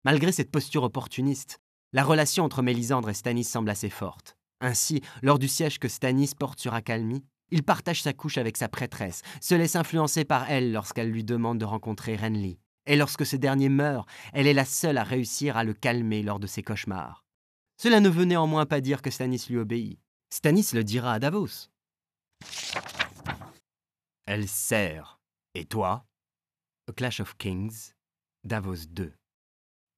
Malgré 0.03 0.32
cette 0.32 0.51
posture 0.51 0.84
opportuniste, 0.84 1.60
la 1.93 2.03
relation 2.03 2.43
entre 2.43 2.62
Mélisandre 2.62 3.10
et 3.10 3.13
Stannis 3.13 3.43
semble 3.43 3.69
assez 3.69 3.89
forte. 3.89 4.36
Ainsi, 4.62 5.01
lors 5.21 5.39
du 5.39 5.47
siège 5.47 5.79
que 5.79 5.88
Stannis 5.88 6.32
porte 6.38 6.60
sur 6.60 6.73
Accalmie, 6.73 7.23
il 7.51 7.63
partage 7.63 8.01
sa 8.01 8.13
couche 8.13 8.39
avec 8.39 8.58
sa 8.58 8.67
prêtresse, 8.67 9.21
se 9.39 9.53
laisse 9.53 9.75
influencer 9.75 10.25
par 10.25 10.49
elle 10.49 10.71
lorsqu'elle 10.71 11.12
lui 11.12 11.23
demande 11.23 11.60
de 11.60 11.65
rencontrer 11.65 12.15
Renly. 12.15 12.60
Et 12.88 12.95
lorsque 12.95 13.25
ce 13.25 13.36
dernier 13.36 13.69
meurt, 13.69 14.10
elle 14.34 14.47
est 14.47 14.53
la 14.53 14.65
seule 14.65 14.97
à 14.97 15.03
réussir 15.03 15.56
à 15.56 15.63
le 15.63 15.73
calmer 15.73 16.23
lors 16.23 16.39
de 16.39 16.47
ses 16.47 16.63
cauchemars. 16.63 17.23
Cela 17.77 17.99
ne 17.99 18.10
veut 18.10 18.25
néanmoins 18.25 18.65
pas 18.65 18.82
dire 18.82 19.01
que 19.01 19.12
Stannis 19.12 19.45
lui 19.49 19.58
obéit. 19.58 19.99
Stannis 20.34 20.69
le 20.73 20.84
dira 20.84 21.13
à 21.13 21.19
Davos. 21.19 21.69
Elle 24.25 24.47
sert. 24.47 25.19
Et 25.53 25.65
toi? 25.65 26.06
Clash 26.95 27.19
of 27.19 27.38
Kings, 27.38 27.93
Davos 28.43 28.88
2. 28.89 29.13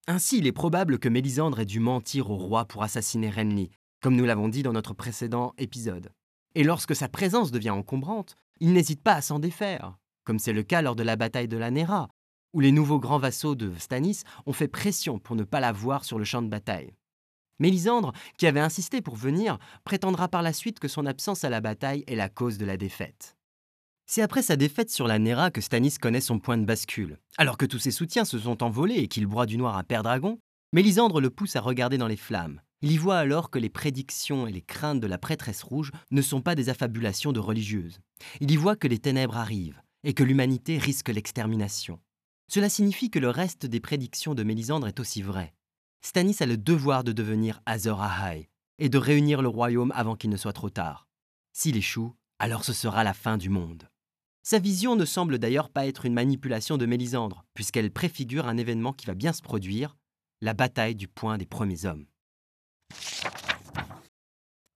Ainsi, 0.07 0.37
il 0.37 0.45
est 0.45 0.51
probable 0.51 0.99
que 0.99 1.09
Mélisandre 1.09 1.61
ait 1.61 1.65
dû 1.65 1.79
mentir 1.79 2.29
au 2.29 2.37
roi 2.37 2.65
pour 2.65 2.83
assassiner 2.83 3.31
Renly, 3.31 3.71
comme 4.01 4.15
nous 4.15 4.25
l'avons 4.25 4.49
dit 4.49 4.61
dans 4.61 4.73
notre 4.73 4.93
précédent 4.93 5.55
épisode. 5.57 6.11
Et 6.53 6.63
lorsque 6.63 6.95
sa 6.95 7.09
présence 7.09 7.51
devient 7.51 7.71
encombrante, 7.71 8.35
il 8.59 8.73
n'hésite 8.73 9.01
pas 9.01 9.13
à 9.13 9.21
s'en 9.21 9.39
défaire, 9.39 9.97
comme 10.23 10.37
c'est 10.37 10.53
le 10.53 10.61
cas 10.61 10.83
lors 10.83 10.95
de 10.95 11.01
la 11.01 11.15
bataille 11.15 11.47
de 11.47 11.57
la 11.57 11.71
Nera, 11.71 12.09
où 12.53 12.59
les 12.59 12.71
nouveaux 12.71 12.99
grands 12.99 13.17
vassaux 13.17 13.55
de 13.55 13.73
Stannis 13.79 14.21
ont 14.45 14.53
fait 14.53 14.67
pression 14.67 15.17
pour 15.17 15.35
ne 15.35 15.43
pas 15.43 15.59
la 15.59 15.71
voir 15.71 16.05
sur 16.05 16.19
le 16.19 16.23
champ 16.23 16.43
de 16.43 16.49
bataille. 16.49 16.93
Mélisandre, 17.57 18.13
qui 18.37 18.45
avait 18.45 18.59
insisté 18.59 19.01
pour 19.01 19.15
venir, 19.15 19.57
prétendra 19.85 20.27
par 20.27 20.43
la 20.43 20.53
suite 20.53 20.79
que 20.79 20.87
son 20.87 21.07
absence 21.07 21.43
à 21.43 21.49
la 21.49 21.61
bataille 21.61 22.03
est 22.05 22.15
la 22.15 22.29
cause 22.29 22.59
de 22.59 22.65
la 22.65 22.77
défaite. 22.77 23.35
C'est 24.07 24.21
après 24.21 24.43
sa 24.43 24.55
défaite 24.55 24.91
sur 24.91 25.07
la 25.07 25.17
Nera 25.17 25.49
que 25.49 25.61
Stannis 25.61 25.95
connaît 25.99 26.21
son 26.21 26.39
point 26.39 26.57
de 26.57 26.65
bascule. 26.65 27.17
Alors 27.37 27.57
que 27.57 27.65
tous 27.65 27.79
ses 27.79 27.91
soutiens 27.91 28.25
se 28.25 28.37
sont 28.37 28.61
envolés 28.61 28.95
et 28.95 29.07
qu'il 29.07 29.25
broie 29.25 29.47
du 29.47 29.57
noir 29.57 29.77
à 29.77 29.83
Père 29.83 30.03
Dragon, 30.03 30.37
Mélisandre 30.73 31.21
le 31.21 31.29
pousse 31.29 31.55
à 31.55 31.61
regarder 31.61 31.97
dans 31.97 32.07
les 32.07 32.15
flammes. 32.15 32.61
Il 32.81 32.91
y 32.91 32.97
voit 32.97 33.17
alors 33.17 33.49
que 33.49 33.57
les 33.57 33.69
prédictions 33.69 34.45
et 34.45 34.51
les 34.51 34.61
craintes 34.61 34.99
de 34.99 35.07
la 35.07 35.17
prêtresse 35.17 35.63
rouge 35.63 35.91
ne 36.11 36.21
sont 36.21 36.41
pas 36.41 36.53
des 36.53 36.69
affabulations 36.69 37.31
de 37.31 37.39
religieuses. 37.39 37.99
Il 38.41 38.51
y 38.51 38.57
voit 38.57 38.75
que 38.75 38.87
les 38.87 38.99
ténèbres 38.99 39.37
arrivent 39.37 39.81
et 40.03 40.13
que 40.13 40.23
l'humanité 40.23 40.77
risque 40.77 41.09
l'extermination. 41.09 41.99
Cela 42.47 42.69
signifie 42.69 43.09
que 43.09 43.19
le 43.19 43.29
reste 43.29 43.65
des 43.65 43.79
prédictions 43.79 44.35
de 44.35 44.43
Mélisandre 44.43 44.87
est 44.87 44.99
aussi 44.99 45.23
vrai. 45.23 45.53
Stannis 46.01 46.37
a 46.41 46.45
le 46.45 46.57
devoir 46.57 47.03
de 47.03 47.11
devenir 47.11 47.61
Azor 47.65 48.03
Ahai 48.03 48.49
et 48.77 48.89
de 48.89 48.97
réunir 48.99 49.41
le 49.41 49.47
royaume 49.47 49.91
avant 49.95 50.15
qu'il 50.15 50.29
ne 50.29 50.37
soit 50.37 50.53
trop 50.53 50.69
tard. 50.69 51.07
S'il 51.53 51.77
échoue, 51.77 52.13
alors 52.37 52.63
ce 52.63 52.73
sera 52.73 53.03
la 53.03 53.13
fin 53.13 53.37
du 53.37 53.49
monde. 53.49 53.89
Sa 54.47 54.60
vision 54.60 54.95
ne 54.95 55.05
semble 55.05 55.39
d'ailleurs 55.39 55.71
pas 55.71 55.88
être 55.88 56.05
une 56.05 56.13
manipulation 56.13 56.77
de 56.77 56.86
Mélisandre, 56.86 57.45
puisqu'elle 57.55 57.89
préfigure 57.89 58.47
un 58.47 58.58
événement 58.58 58.93
qui 58.93 59.08
va 59.08 59.15
bien 59.15 59.34
se 59.34 59.41
produire, 59.41 59.97
la 60.39 60.53
bataille 60.53 60.93
du 60.93 61.08
point 61.08 61.39
des 61.39 61.47
premiers 61.47 61.86
hommes. 61.86 62.05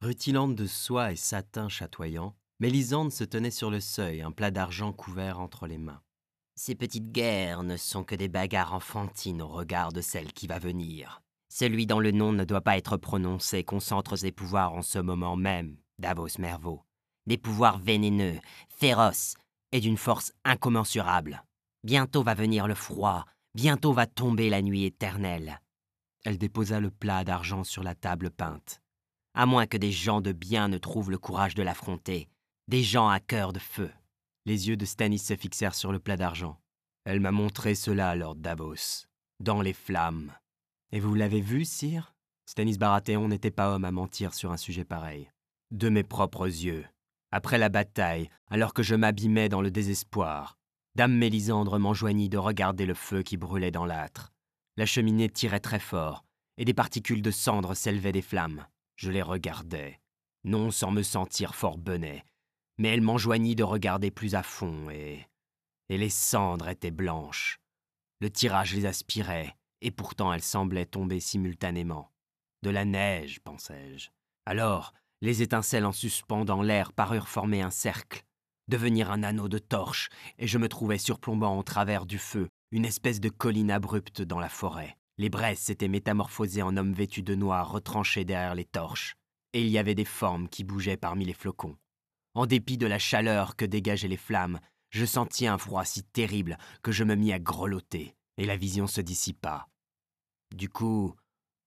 Rutilante 0.02 0.56
de 0.56 0.66
soie 0.66 1.12
et 1.12 1.16
satin 1.16 1.70
chatoyant, 1.70 2.36
Mélisandre 2.60 3.12
se 3.12 3.24
tenait 3.24 3.52
sur 3.52 3.70
le 3.70 3.80
seuil, 3.80 4.24
un 4.24 4.32
plat 4.32 4.50
d'argent 4.50 4.92
couvert 4.92 5.40
entre 5.40 5.68
les 5.68 5.78
mains. 5.78 6.02
Ces 6.56 6.74
petites 6.74 7.12
guerres 7.12 7.62
ne 7.62 7.78
sont 7.78 8.04
que 8.04 8.16
des 8.16 8.28
bagarres 8.28 8.74
enfantines 8.74 9.44
au 9.44 9.50
regard 9.50 9.92
de 9.94 10.02
celle 10.02 10.34
qui 10.34 10.48
va 10.48 10.58
venir. 10.58 11.22
Celui 11.48 11.86
dont 11.86 12.00
le 12.00 12.10
nom 12.10 12.32
ne 12.32 12.44
doit 12.44 12.62
pas 12.62 12.80
être 12.80 12.98
prononcé 12.98 13.64
concentre 13.64 14.16
ses 14.16 14.32
pouvoirs 14.32 14.74
en 14.74 14.82
ce 14.82 14.98
moment 14.98 15.36
même, 15.36 15.78
Davos 16.00 16.40
Mervaux. 16.40 16.82
Des 17.28 17.38
pouvoirs 17.38 17.78
vénéneux, 17.78 18.40
féroces 18.70 19.36
et 19.72 19.80
d'une 19.80 19.98
force 19.98 20.34
incommensurable. 20.44 21.44
Bientôt 21.84 22.24
va 22.24 22.34
venir 22.34 22.68
le 22.68 22.76
froid, 22.76 23.26
bientôt 23.56 23.94
va 23.94 24.06
tomber 24.06 24.50
la 24.50 24.62
nuit 24.62 24.86
éternelle. 24.86 25.62
Elle 26.26 26.38
déposa 26.38 26.80
le 26.80 26.92
plat 26.92 27.24
d'argent 27.24 27.64
sur 27.64 27.84
la 27.84 27.96
table 27.96 28.30
peinte. 28.30 28.82
À 29.34 29.46
moins 29.46 29.68
que 29.68 29.78
des 29.78 29.92
gens 29.92 30.22
de 30.22 30.32
bien 30.32 30.68
ne 30.68 30.78
trouvent 30.78 31.12
le 31.12 31.18
courage 31.18 31.56
de 31.56 31.64
l'affronter, 31.64 32.28
des 32.68 32.84
gens 32.84 33.08
à 33.08 33.20
cœur 33.20 33.54
de 33.54 33.60
feu. 33.60 33.90
Les 34.46 34.68
yeux 34.68 34.78
de 34.78 34.86
Stanis 34.86 35.20
se 35.20 35.36
fixèrent 35.36 35.76
sur 35.76 35.92
le 35.92 36.00
plat 36.00 36.18
d'argent. 36.18 36.60
Elle 37.06 37.20
m'a 37.20 37.32
montré 37.32 37.76
cela, 37.76 38.16
Lord 38.16 38.36
Davos, 38.36 39.08
dans 39.40 39.62
les 39.62 39.74
flammes. 39.74 40.34
Et 40.92 41.00
vous 41.00 41.16
l'avez 41.16 41.42
vu, 41.42 41.66
sire? 41.66 42.14
Stanis 42.46 42.78
Baratheon 42.78 43.28
n'était 43.28 43.52
pas 43.52 43.74
homme 43.74 43.86
à 43.86 43.92
mentir 43.92 44.34
sur 44.34 44.52
un 44.52 44.58
sujet 44.58 44.84
pareil. 44.84 45.32
De 45.72 45.90
mes 45.90 46.04
propres 46.04 46.48
yeux. 46.48 46.86
Après 47.32 47.58
la 47.58 47.70
bataille, 47.70 48.30
alors 48.50 48.74
que 48.74 48.84
je 48.84 48.96
m'abîmais 48.96 49.50
dans 49.50 49.62
le 49.62 49.72
désespoir, 49.72 50.58
Dame 50.96 51.16
Mélisandre 51.16 51.78
m'enjoignit 51.80 52.30
de 52.30 52.38
regarder 52.38 52.86
le 52.86 52.96
feu 52.96 53.22
qui 53.22 53.38
brûlait 53.38 53.72
dans 53.72 53.86
l'âtre. 53.86 54.32
La 54.78 54.86
cheminée 54.86 55.30
tirait 55.30 55.60
très 55.60 55.80
fort, 55.80 56.26
et 56.58 56.66
des 56.66 56.74
particules 56.74 57.22
de 57.22 57.32
cendre 57.32 57.76
s'élevaient 57.76 58.12
des 58.12 58.22
flammes. 58.22 58.66
Je 58.96 59.12
les 59.12 59.22
regardais, 59.22 60.00
non 60.44 60.72
sans 60.72 60.92
me 60.92 61.04
sentir 61.04 61.56
fort 61.56 61.78
benet, 61.78 62.26
mais 62.78 62.90
elle 62.90 63.02
m'enjoignit 63.02 63.56
de 63.56 63.64
regarder 63.64 64.12
plus 64.12 64.36
à 64.36 64.44
fond, 64.44 64.90
et. 64.90 65.28
et 65.90 65.98
les 65.98 66.10
cendres 66.10 66.68
étaient 66.68 66.92
blanches. 66.92 67.60
Le 68.20 68.30
tirage 68.30 68.74
les 68.74 68.86
aspirait, 68.86 69.56
et 69.82 69.92
pourtant 69.92 70.34
elles 70.34 70.42
semblaient 70.42 70.86
tomber 70.86 71.20
simultanément. 71.20 72.12
De 72.64 72.70
la 72.70 72.84
neige, 72.84 73.40
pensai-je. 73.42 74.10
Alors, 74.46 74.94
les 75.22 75.42
étincelles 75.42 75.86
en 75.86 75.92
suspens 75.92 76.46
dans 76.46 76.62
l'air 76.62 76.94
parurent 76.94 77.28
former 77.28 77.62
un 77.62 77.72
cercle, 77.72 78.24
devenir 78.68 79.12
un 79.12 79.24
anneau 79.24 79.50
de 79.50 79.58
torche, 79.58 80.10
et 80.38 80.48
je 80.48 80.58
me 80.58 80.70
trouvais 80.70 80.98
surplombant 80.98 81.58
au 81.58 81.64
travers 81.64 82.06
du 82.06 82.18
feu 82.18 82.48
une 82.72 82.86
espèce 82.86 83.20
de 83.20 83.30
colline 83.30 83.72
abrupte 83.72 84.22
dans 84.22 84.40
la 84.40 84.50
forêt. 84.50 84.96
Les 85.18 85.30
braises 85.30 85.60
s'étaient 85.60 85.88
métamorphosées 85.88 86.62
en 86.62 86.78
hommes 86.78 86.94
vêtus 86.94 87.24
de 87.24 87.36
noir 87.36 87.72
retranchés 87.72 88.24
derrière 88.24 88.56
les 88.56 88.66
torches, 88.66 89.16
et 89.54 89.62
il 89.62 89.70
y 89.70 89.78
avait 89.78 89.96
des 89.96 90.06
formes 90.06 90.48
qui 90.48 90.64
bougeaient 90.64 90.98
parmi 90.98 91.26
les 91.26 91.34
flocons. 91.34 91.76
En 92.36 92.46
dépit 92.46 92.78
de 92.78 92.86
la 92.88 93.00
chaleur 93.00 93.56
que 93.56 93.66
dégageaient 93.66 94.08
les 94.08 94.18
flammes, 94.18 94.60
je 94.92 95.06
sentis 95.06 95.48
un 95.48 95.58
froid 95.58 95.84
si 95.84 96.04
terrible 96.04 96.58
que 96.84 96.92
je 96.92 97.04
me 97.04 97.16
mis 97.16 97.34
à 97.34 97.40
grelotter, 97.40 98.16
et 98.38 98.46
la 98.46 98.56
vision 98.56 98.88
se 98.88 99.02
dissipa. 99.02 99.68
Du 100.56 100.70
coup, 100.70 101.16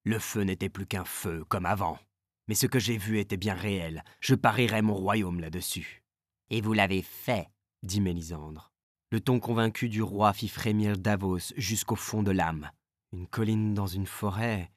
le 0.04 0.18
feu 0.18 0.42
n'était 0.42 0.68
plus 0.68 0.86
qu'un 0.86 1.04
feu, 1.04 1.44
comme 1.48 1.66
avant. 1.66 1.98
Mais 2.48 2.54
ce 2.54 2.66
que 2.66 2.78
j'ai 2.78 2.96
vu 2.96 3.18
était 3.18 3.36
bien 3.36 3.54
réel. 3.54 4.02
Je 4.20 4.34
parierais 4.34 4.82
mon 4.82 4.94
royaume 4.94 5.40
là-dessus. 5.40 6.02
Et 6.50 6.60
vous 6.60 6.72
l'avez 6.72 7.02
fait, 7.02 7.48
dit 7.82 8.00
Mélisandre. 8.00 8.72
Le 9.10 9.20
ton 9.20 9.40
convaincu 9.40 9.88
du 9.88 10.02
roi 10.02 10.32
fit 10.32 10.48
frémir 10.48 10.96
Davos 10.96 11.52
jusqu'au 11.56 11.96
fond 11.96 12.22
de 12.22 12.30
l'âme. 12.30 12.70
Une 13.12 13.26
colline 13.26 13.74
dans 13.74 13.86
une 13.86 14.06
forêt, 14.06 14.72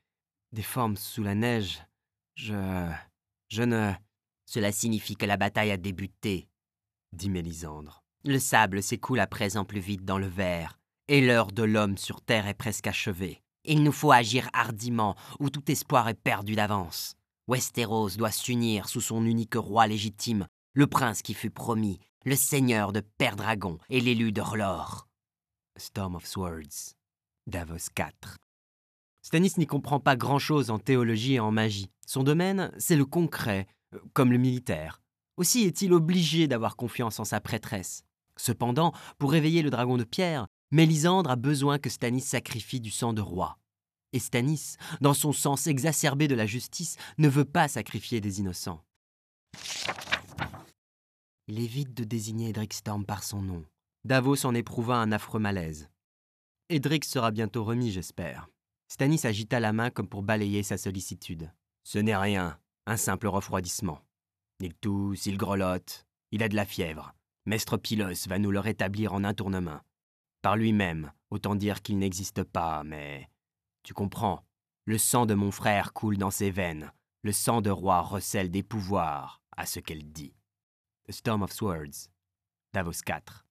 des 0.52 0.62
formes 0.62 0.98
sous 0.98 1.24
la 1.24 1.36
neige. 1.36 1.84
Je. 2.36 2.90
Je 3.50 3.64
ne. 3.64 3.94
Cela 4.46 4.72
signifie 4.72 5.16
que 5.16 5.26
la 5.26 5.38
bataille 5.38 5.72
a 5.72 5.78
débuté, 5.78 6.48
dit 7.14 7.30
Mélisandre. 7.30 8.04
Le 8.24 8.40
sable 8.40 8.82
s'écoule 8.84 9.20
à 9.20 9.28
présent 9.28 9.66
plus 9.66 9.80
vite 9.80 10.04
dans 10.04 10.18
le 10.18 10.28
verre, 10.28 10.80
et 11.08 11.22
l'heure 11.22 11.52
de 11.52 11.64
l'homme 11.64 11.98
sur 11.98 12.22
terre 12.22 12.48
est 12.48 12.56
presque 12.56 12.88
achevée. 12.88 13.42
Il 13.64 13.84
nous 13.84 13.92
faut 13.92 14.12
agir 14.12 14.50
hardiment, 14.54 15.16
ou 15.40 15.50
tout 15.50 15.72
espoir 15.72 16.08
est 16.10 16.14
perdu 16.14 16.56
d'avance. 16.56 17.16
Westeros 17.48 18.18
doit 18.18 18.32
s'unir 18.32 18.90
sous 18.90 19.02
son 19.02 19.24
unique 19.24 19.54
roi 19.54 19.86
légitime, 19.86 20.48
le 20.74 20.88
prince 20.88 21.22
qui 21.22 21.36
fut 21.36 21.52
promis, 21.52 22.00
le 22.26 22.36
seigneur 22.36 22.92
de 22.92 23.02
Père-Dragon 23.02 23.78
et 23.90 24.02
l'élu 24.02 24.32
d'Orlor. 24.32 25.08
Storm 25.78 26.16
of 26.16 26.26
Swords, 26.26 26.96
Davos 27.46 27.92
4. 27.94 28.40
Stannis 29.22 29.54
n'y 29.58 29.68
comprend 29.68 30.00
pas 30.00 30.16
grand-chose 30.16 30.72
en 30.72 30.80
théologie 30.80 31.36
et 31.36 31.40
en 31.40 31.52
magie. 31.52 31.92
Son 32.08 32.24
domaine, 32.24 32.72
c'est 32.80 32.96
le 32.96 33.06
concret, 33.06 33.68
euh, 33.94 34.00
comme 34.14 34.32
le 34.32 34.40
militaire. 34.40 35.04
Aussi 35.38 35.66
est-il 35.66 35.94
obligé 35.94 36.48
d'avoir 36.48 36.76
confiance 36.76 37.20
en 37.20 37.26
sa 37.26 37.42
prêtresse. 37.42 38.04
Cependant, 38.38 38.92
pour 39.20 39.32
réveiller 39.32 39.62
le 39.62 39.70
dragon 39.70 39.98
de 39.98 40.04
pierre, 40.04 40.48
Mélisandre 40.72 41.30
a 41.30 41.36
besoin 41.36 41.78
que 41.78 41.92
Stannis 41.92 42.22
sacrifie 42.22 42.82
du 42.82 42.90
sang 42.90 43.14
de 43.14 43.22
roi. 43.22 43.60
Et 44.16 44.20
Stannis, 44.20 44.78
dans 45.02 45.14
son 45.14 45.34
sens 45.34 45.68
exacerbé 45.68 46.30
de 46.30 46.36
la 46.36 46.46
justice, 46.46 46.96
ne 47.18 47.28
veut 47.28 47.44
pas 47.44 47.68
sacrifier 47.68 48.22
des 48.22 48.40
innocents. 48.40 48.82
Il 51.48 51.60
évite 51.60 51.94
de 51.94 52.06
désigner 52.06 52.50
Edric 52.50 52.74
Storm 52.74 53.06
par 53.06 53.24
son 53.24 53.42
nom. 53.42 53.66
Davos 54.06 54.46
en 54.46 54.56
éprouva 54.56 54.96
un 54.96 55.12
affreux 55.12 55.42
malaise. 55.42 55.90
Edric 56.70 57.04
sera 57.04 57.32
bientôt 57.32 57.66
remis, 57.66 57.92
j'espère. 57.92 58.48
Stannis 58.88 59.26
agita 59.26 59.60
la 59.60 59.74
main 59.74 59.90
comme 59.90 60.08
pour 60.08 60.24
balayer 60.24 60.64
sa 60.64 60.78
sollicitude. 60.78 61.52
Ce 61.84 62.00
n'est 62.00 62.16
rien, 62.16 62.58
un 62.86 62.96
simple 62.96 63.28
refroidissement. 63.28 64.00
Il 64.62 64.74
tousse, 64.76 65.26
il 65.26 65.38
grelotte, 65.38 66.06
il 66.32 66.42
a 66.42 66.48
de 66.48 66.56
la 66.56 66.66
fièvre. 66.66 67.14
Mestre 67.46 67.76
Pylos 67.76 68.28
va 68.30 68.40
nous 68.40 68.52
le 68.52 68.62
rétablir 68.62 69.12
en 69.14 69.26
un 69.26 69.34
tournement 69.34 69.82
par 70.42 70.56
lui-même, 70.56 71.12
autant 71.32 71.56
dire 71.56 71.82
qu'il 71.82 71.98
n'existe 71.98 72.44
pas, 72.44 72.84
mais... 72.84 73.28
Tu 73.86 73.94
comprends, 73.94 74.44
le 74.86 74.98
sang 74.98 75.28
de 75.28 75.36
mon 75.36 75.52
frère 75.52 75.94
coule 75.94 76.18
dans 76.18 76.32
ses 76.32 76.50
veines, 76.50 76.92
le 77.22 77.32
sang 77.32 77.62
de 77.62 77.70
roi 77.70 78.02
recèle 78.02 78.50
des 78.50 78.64
pouvoirs, 78.64 79.44
à 79.56 79.68
ce 79.68 79.80
qu'elle 79.80 80.12
dit. 80.12 80.34
The 81.08 81.12
Storm 81.12 81.44
of 81.44 81.52
Swords, 81.52 82.10
Davos 82.74 83.04
4. 83.06 83.46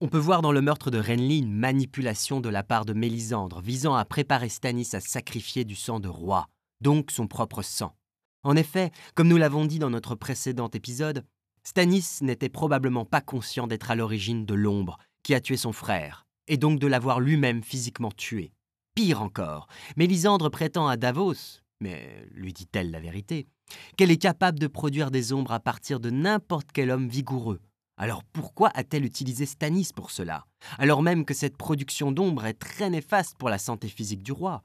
On 0.00 0.06
peut 0.06 0.16
voir 0.16 0.42
dans 0.42 0.52
le 0.52 0.62
meurtre 0.62 0.92
de 0.92 1.00
Renly 1.00 1.38
une 1.40 1.52
manipulation 1.52 2.40
de 2.40 2.48
la 2.48 2.62
part 2.62 2.84
de 2.84 2.92
Mélisandre 2.92 3.60
visant 3.60 3.96
à 3.96 4.04
préparer 4.04 4.48
Stannis 4.48 4.90
à 4.92 5.00
sacrifier 5.00 5.64
du 5.64 5.74
sang 5.74 5.98
de 5.98 6.06
roi, 6.06 6.46
donc 6.80 7.10
son 7.10 7.26
propre 7.26 7.62
sang. 7.62 7.96
En 8.44 8.54
effet, 8.54 8.92
comme 9.16 9.26
nous 9.26 9.38
l'avons 9.38 9.64
dit 9.64 9.80
dans 9.80 9.90
notre 9.90 10.14
précédent 10.14 10.70
épisode, 10.72 11.26
Stannis 11.64 12.18
n'était 12.20 12.48
probablement 12.48 13.06
pas 13.06 13.20
conscient 13.20 13.66
d'être 13.66 13.90
à 13.90 13.96
l'origine 13.96 14.46
de 14.46 14.54
l'ombre 14.54 14.98
qui 15.24 15.34
a 15.34 15.40
tué 15.40 15.56
son 15.56 15.72
frère, 15.72 16.28
et 16.46 16.58
donc 16.58 16.78
de 16.78 16.86
l'avoir 16.86 17.18
lui-même 17.18 17.64
physiquement 17.64 18.12
tué. 18.12 18.52
Pire 18.94 19.22
encore, 19.22 19.66
Mélisandre 19.96 20.50
prétend 20.50 20.86
à 20.86 20.96
Davos, 20.96 21.60
mais 21.80 22.28
lui 22.30 22.52
dit-elle 22.52 22.92
la 22.92 23.00
vérité, 23.00 23.48
qu'elle 23.96 24.12
est 24.12 24.22
capable 24.22 24.60
de 24.60 24.68
produire 24.68 25.10
des 25.10 25.32
ombres 25.32 25.50
à 25.50 25.58
partir 25.58 25.98
de 25.98 26.10
n'importe 26.10 26.68
quel 26.72 26.90
homme 26.90 27.08
vigoureux. 27.08 27.60
Alors 27.96 28.22
pourquoi 28.22 28.70
a-t-elle 28.72 29.04
utilisé 29.04 29.46
Stannis 29.46 29.88
pour 29.92 30.12
cela, 30.12 30.46
alors 30.78 31.02
même 31.02 31.24
que 31.24 31.34
cette 31.34 31.56
production 31.56 32.12
d'ombre 32.12 32.46
est 32.46 32.54
très 32.54 32.88
néfaste 32.88 33.36
pour 33.36 33.48
la 33.48 33.58
santé 33.58 33.88
physique 33.88 34.22
du 34.22 34.30
roi? 34.30 34.62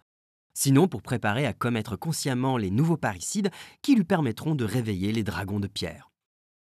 Sinon 0.54 0.88
pour 0.88 1.02
préparer 1.02 1.48
à 1.48 1.54
commettre 1.54 1.96
consciemment 1.96 2.58
les 2.58 2.70
nouveaux 2.70 2.98
parricides 2.98 3.50
qui 3.82 3.96
lui 3.96 4.04
permettront 4.04 4.54
de 4.54 4.65
réveiller 4.65 5.12
les 5.12 5.24
dragons 5.24 5.60
de 5.60 5.68
pierre. 5.68 6.12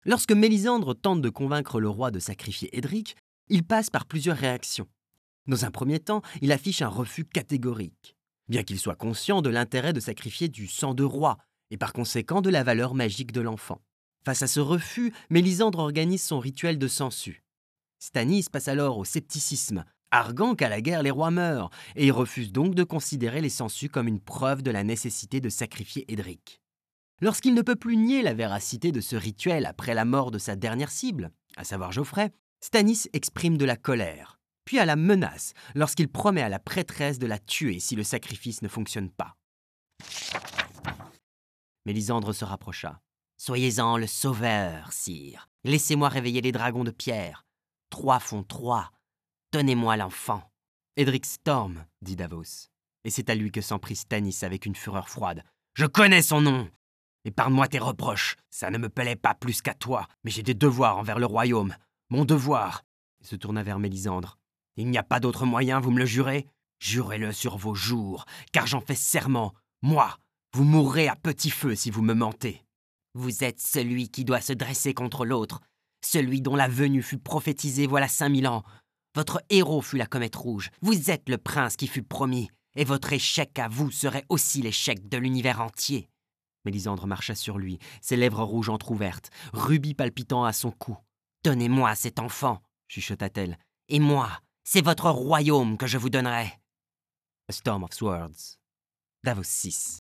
Lorsque 0.05 0.31
Mélisandre 0.31 0.93
tente 0.93 1.21
de 1.21 1.29
convaincre 1.29 1.79
le 1.79 1.89
roi 1.89 2.11
de 2.11 2.19
sacrifier 2.19 2.69
Édric, 2.77 3.15
il 3.49 3.63
passe 3.63 3.89
par 3.89 4.05
plusieurs 4.05 4.37
réactions. 4.37 4.87
Dans 5.47 5.63
un 5.63 5.71
premier 5.71 5.99
temps, 5.99 6.21
il 6.41 6.51
affiche 6.51 6.81
un 6.81 6.89
refus 6.89 7.23
catégorique, 7.23 8.17
bien 8.49 8.63
qu'il 8.63 8.79
soit 8.79 8.95
conscient 8.95 9.41
de 9.41 9.49
l'intérêt 9.49 9.93
de 9.93 10.01
sacrifier 10.01 10.49
du 10.49 10.67
sang 10.67 10.93
de 10.93 11.03
roi, 11.03 11.37
et 11.71 11.77
par 11.77 11.93
conséquent 11.93 12.41
de 12.41 12.49
la 12.49 12.63
valeur 12.63 12.95
magique 12.95 13.31
de 13.31 13.41
l'enfant. 13.41 13.81
Face 14.25 14.41
à 14.41 14.47
ce 14.47 14.59
refus, 14.59 15.13
Mélisandre 15.29 15.79
organise 15.79 16.23
son 16.23 16.39
rituel 16.39 16.77
de 16.77 16.87
sensu. 16.87 17.43
Stannis 17.99 18.47
passe 18.51 18.67
alors 18.67 18.97
au 18.97 19.05
scepticisme, 19.05 19.85
arguant 20.11 20.53
qu'à 20.53 20.67
la 20.67 20.81
guerre 20.81 21.01
les 21.01 21.11
rois 21.11 21.31
meurent, 21.31 21.69
et 21.95 22.07
il 22.07 22.11
refuse 22.11 22.51
donc 22.51 22.75
de 22.75 22.83
considérer 22.83 23.39
les 23.39 23.49
sensus 23.49 23.89
comme 23.89 24.07
une 24.07 24.19
preuve 24.19 24.63
de 24.63 24.71
la 24.71 24.83
nécessité 24.83 25.39
de 25.39 25.49
sacrifier 25.49 26.05
Édric. 26.11 26.61
Lorsqu'il 27.21 27.53
ne 27.53 27.61
peut 27.61 27.75
plus 27.75 27.95
nier 27.95 28.21
la 28.21 28.33
véracité 28.33 28.91
de 28.91 29.01
ce 29.01 29.15
rituel 29.15 29.65
après 29.65 29.93
la 29.93 30.05
mort 30.05 30.29
de 30.29 30.39
sa 30.39 30.57
dernière 30.57 30.91
cible, 30.91 31.31
à 31.55 31.63
savoir 31.63 31.93
Geoffrey, 31.93 32.31
Stannis 32.59 33.07
exprime 33.13 33.57
de 33.57 33.65
la 33.65 33.77
colère 33.77 34.36
puis 34.67 34.79
à 34.79 34.85
la 34.85 34.97
menace 34.97 35.53
lorsqu'il 35.75 36.09
promet 36.09 36.41
à 36.41 36.49
la 36.49 36.59
prêtresse 36.59 37.19
de 37.19 37.25
la 37.25 37.39
tuer 37.39 37.79
si 37.79 37.95
le 37.95 38.03
sacrifice 38.03 38.61
ne 38.61 38.67
fonctionne 38.67 39.09
pas. 39.09 39.37
Mélisandre 41.85 42.35
se 42.35 42.43
rapprocha. 42.43 42.99
Soyez-en 43.37 43.97
le 43.97 44.07
sauveur, 44.07 44.91
sire. 44.91 45.47
Laissez-moi 45.63 46.09
réveiller 46.09 46.41
les 46.41 46.51
dragons 46.51 46.83
de 46.83 46.91
pierre. 46.91 47.45
Trois 47.89 48.19
font 48.19 48.43
trois. 48.43 48.91
Donnez-moi 49.53 49.95
l'enfant. 49.95 50.43
Edric 50.97 51.25
Storm, 51.25 51.85
dit 52.01 52.17
Davos. 52.17 52.67
Et 53.05 53.09
c'est 53.09 53.29
à 53.29 53.35
lui 53.35 53.51
que 53.51 53.61
s'en 53.61 53.79
prit 53.79 53.95
Stannis 53.95 54.39
avec 54.41 54.65
une 54.65 54.75
fureur 54.75 55.07
froide. 55.07 55.43
Je 55.75 55.85
connais 55.85 56.21
son 56.21 56.41
nom. 56.41 56.69
Épargne-moi 57.23 57.69
tes 57.69 57.79
reproches. 57.79 58.35
Ça 58.49 58.69
ne 58.69 58.77
me 58.77 58.89
plaît 58.89 59.15
pas 59.15 59.33
plus 59.33 59.61
qu'à 59.61 59.73
toi, 59.73 60.07
mais 60.25 60.31
j'ai 60.31 60.43
des 60.43 60.55
devoirs 60.55 60.97
envers 60.97 61.19
le 61.19 61.25
royaume. 61.25 61.73
Mon 62.09 62.25
devoir. 62.25 62.83
Il 63.21 63.27
se 63.27 63.37
tourna 63.37 63.63
vers 63.63 63.79
Mélisandre. 63.79 64.37
Il 64.77 64.89
n'y 64.89 64.97
a 64.97 65.03
pas 65.03 65.19
d'autre 65.19 65.45
moyen, 65.45 65.79
vous 65.79 65.91
me 65.91 65.99
le 65.99 66.05
jurez 66.05 66.47
Jurez-le 66.79 67.33
sur 67.33 67.57
vos 67.57 67.73
jours, 67.73 68.25
car 68.51 68.67
j'en 68.67 68.81
fais 68.81 68.95
serment. 68.95 69.53
Moi, 69.81 70.15
vous 70.53 70.63
mourrez 70.63 71.07
à 71.07 71.15
petit 71.15 71.49
feu 71.49 71.75
si 71.75 71.89
vous 71.89 72.03
me 72.03 72.13
mentez. 72.13 72.63
Vous 73.15 73.43
êtes 73.43 73.59
celui 73.59 74.09
qui 74.09 74.25
doit 74.25 74.41
se 74.41 74.53
dresser 74.53 74.93
contre 74.93 75.25
l'autre, 75.25 75.61
celui 76.05 76.41
dont 76.41 76.55
la 76.55 76.67
venue 76.67 77.01
fut 77.01 77.17
prophétisée 77.17 77.87
voilà 77.87 78.07
cinq 78.07 78.29
mille 78.29 78.47
ans. 78.47 78.63
Votre 79.15 79.41
héros 79.49 79.81
fut 79.81 79.97
la 79.97 80.05
comète 80.05 80.35
rouge, 80.35 80.69
vous 80.81 81.09
êtes 81.09 81.27
le 81.27 81.39
prince 81.39 81.75
qui 81.75 81.87
fut 81.87 82.03
promis, 82.03 82.49
et 82.75 82.83
votre 82.83 83.11
échec 83.11 83.57
à 83.57 83.67
vous 83.67 83.89
serait 83.89 84.25
aussi 84.29 84.61
l'échec 84.61 85.09
de 85.09 85.17
l'univers 85.17 85.61
entier. 85.61 86.07
Mélisandre 86.65 87.07
marcha 87.07 87.33
sur 87.33 87.57
lui, 87.57 87.79
ses 88.01 88.17
lèvres 88.17 88.43
rouges 88.43 88.69
entr'ouvertes, 88.69 89.31
rubis 89.53 89.95
palpitant 89.95 90.43
à 90.43 90.53
son 90.53 90.69
cou. 90.69 90.95
Donnez-moi 91.43 91.95
cet 91.95 92.19
enfant, 92.19 92.61
chuchota-t-elle. 92.87 93.57
Et 93.89 93.99
moi, 93.99 94.29
c'est 94.69 94.83
votre 94.83 95.09
royaume 95.09 95.77
que 95.77 95.87
je 95.87 95.97
vous 95.97 96.09
donnerai. 96.09 96.51
A 97.47 97.53
Storm 97.53 97.85
of 97.85 97.93
Swords. 97.93 98.57
Davos 99.23 99.43
6. 99.45 99.99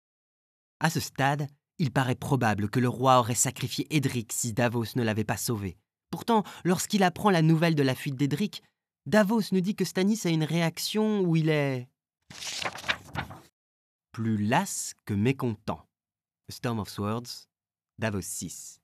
À 0.82 0.90
ce 0.90 1.00
stade, 1.00 1.48
il 1.78 1.94
paraît 1.94 2.16
probable 2.16 2.70
que 2.70 2.82
le 2.82 2.90
roi 2.90 3.20
aurait 3.20 3.36
sacrifié 3.36 3.88
Edric 3.90 4.34
si 4.34 4.52
Davos 4.52 4.98
ne 4.98 5.04
l'avait 5.04 5.24
pas 5.24 5.38
sauvé. 5.38 5.78
Pourtant, 6.12 6.44
lorsqu'il 6.66 7.04
apprend 7.04 7.30
la 7.30 7.42
nouvelle 7.42 7.74
de 7.74 7.84
la 7.84 7.96
fuite 7.96 8.18
d'Edric, 8.18 8.62
Davos 9.06 9.44
nous 9.54 9.62
dit 9.62 9.78
que 9.78 9.86
Stannis 9.86 10.20
a 10.26 10.30
une 10.30 10.44
réaction 10.44 11.22
où 11.22 11.38
il 11.38 11.48
est 11.48 11.88
plus 14.12 14.46
las 14.46 14.94
que 15.06 15.14
mécontent. 15.14 15.88
Storm 16.50 16.80
of 16.80 16.90
Swords, 16.90 17.48
Davos 17.98 18.20
6. 18.24 18.82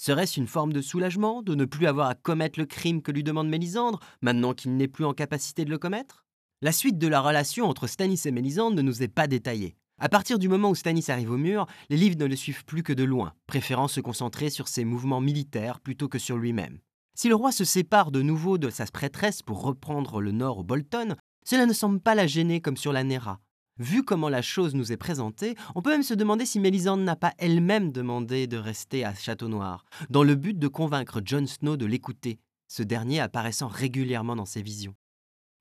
Serait-ce 0.00 0.38
une 0.38 0.46
forme 0.46 0.72
de 0.72 0.80
soulagement 0.80 1.42
de 1.42 1.56
ne 1.56 1.64
plus 1.64 1.88
avoir 1.88 2.08
à 2.08 2.14
commettre 2.14 2.60
le 2.60 2.66
crime 2.66 3.02
que 3.02 3.10
lui 3.10 3.24
demande 3.24 3.48
Mélisandre, 3.48 3.98
maintenant 4.22 4.54
qu'il 4.54 4.76
n'est 4.76 4.86
plus 4.86 5.04
en 5.04 5.12
capacité 5.12 5.64
de 5.64 5.70
le 5.70 5.78
commettre? 5.78 6.24
La 6.62 6.70
suite 6.70 6.98
de 6.98 7.08
la 7.08 7.20
relation 7.20 7.68
entre 7.68 7.88
Stannis 7.88 8.20
et 8.24 8.30
Mélisandre 8.30 8.76
ne 8.76 8.82
nous 8.82 9.02
est 9.02 9.08
pas 9.08 9.26
détaillée. 9.26 9.74
À 9.98 10.08
partir 10.08 10.38
du 10.38 10.48
moment 10.48 10.70
où 10.70 10.76
Stannis 10.76 11.06
arrive 11.08 11.32
au 11.32 11.36
mur, 11.36 11.66
les 11.90 11.96
livres 11.96 12.16
ne 12.16 12.26
le 12.26 12.36
suivent 12.36 12.64
plus 12.64 12.84
que 12.84 12.92
de 12.92 13.02
loin, 13.02 13.32
préférant 13.48 13.88
se 13.88 14.00
concentrer 14.00 14.50
sur 14.50 14.68
ses 14.68 14.84
mouvements 14.84 15.20
militaires 15.20 15.80
plutôt 15.80 16.06
que 16.06 16.20
sur 16.20 16.36
lui-même. 16.36 16.78
Si 17.16 17.28
le 17.28 17.34
roi 17.34 17.50
se 17.50 17.64
sépare 17.64 18.12
de 18.12 18.22
nouveau 18.22 18.56
de 18.56 18.70
sa 18.70 18.86
prêtresse 18.86 19.42
pour 19.42 19.62
reprendre 19.62 20.20
le 20.20 20.30
nord 20.30 20.58
au 20.58 20.62
Bolton, 20.62 21.16
cela 21.44 21.66
ne 21.66 21.72
semble 21.72 21.98
pas 21.98 22.14
la 22.14 22.28
gêner 22.28 22.60
comme 22.60 22.76
sur 22.76 22.92
la 22.92 23.02
Nera. 23.02 23.40
Vu 23.78 24.02
comment 24.02 24.28
la 24.28 24.42
chose 24.42 24.74
nous 24.74 24.90
est 24.90 24.96
présentée, 24.96 25.54
on 25.76 25.82
peut 25.82 25.90
même 25.90 26.02
se 26.02 26.14
demander 26.14 26.44
si 26.44 26.58
Mélisande 26.58 27.02
n'a 27.02 27.14
pas 27.14 27.34
elle-même 27.38 27.92
demandé 27.92 28.48
de 28.48 28.56
rester 28.56 29.04
à 29.04 29.14
Château 29.14 29.46
Noir, 29.46 29.84
dans 30.10 30.24
le 30.24 30.34
but 30.34 30.58
de 30.58 30.66
convaincre 30.66 31.22
Jon 31.24 31.46
Snow 31.46 31.76
de 31.76 31.86
l'écouter, 31.86 32.40
ce 32.66 32.82
dernier 32.82 33.20
apparaissant 33.20 33.68
régulièrement 33.68 34.34
dans 34.34 34.46
ses 34.46 34.62
visions. 34.62 34.96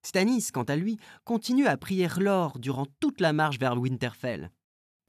Stannis, 0.02 0.48
quant 0.52 0.64
à 0.64 0.76
lui, 0.76 0.98
continue 1.26 1.68
à 1.68 1.78
prier 1.78 2.08
l'or 2.18 2.58
durant 2.58 2.88
toute 3.00 3.22
la 3.22 3.34
marche 3.34 3.60
vers 3.60 3.78
Winterfell. 3.78 4.52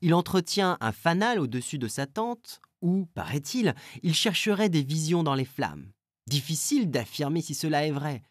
Il 0.02 0.12
entretient 0.12 0.76
un 0.80 0.92
fanal 0.92 1.40
au-dessus 1.40 1.78
de 1.78 1.88
sa 1.88 2.06
tente, 2.06 2.60
où, 2.82 3.06
paraît-il, 3.14 3.74
il 4.02 4.14
chercherait 4.14 4.68
des 4.68 4.82
visions 4.82 5.22
dans 5.22 5.34
les 5.34 5.46
flammes. 5.46 5.90
Difficile 6.26 6.90
d'affirmer 6.90 7.40
si 7.40 7.54
cela 7.54 7.86
est 7.86 7.90
vrai, 7.90 8.22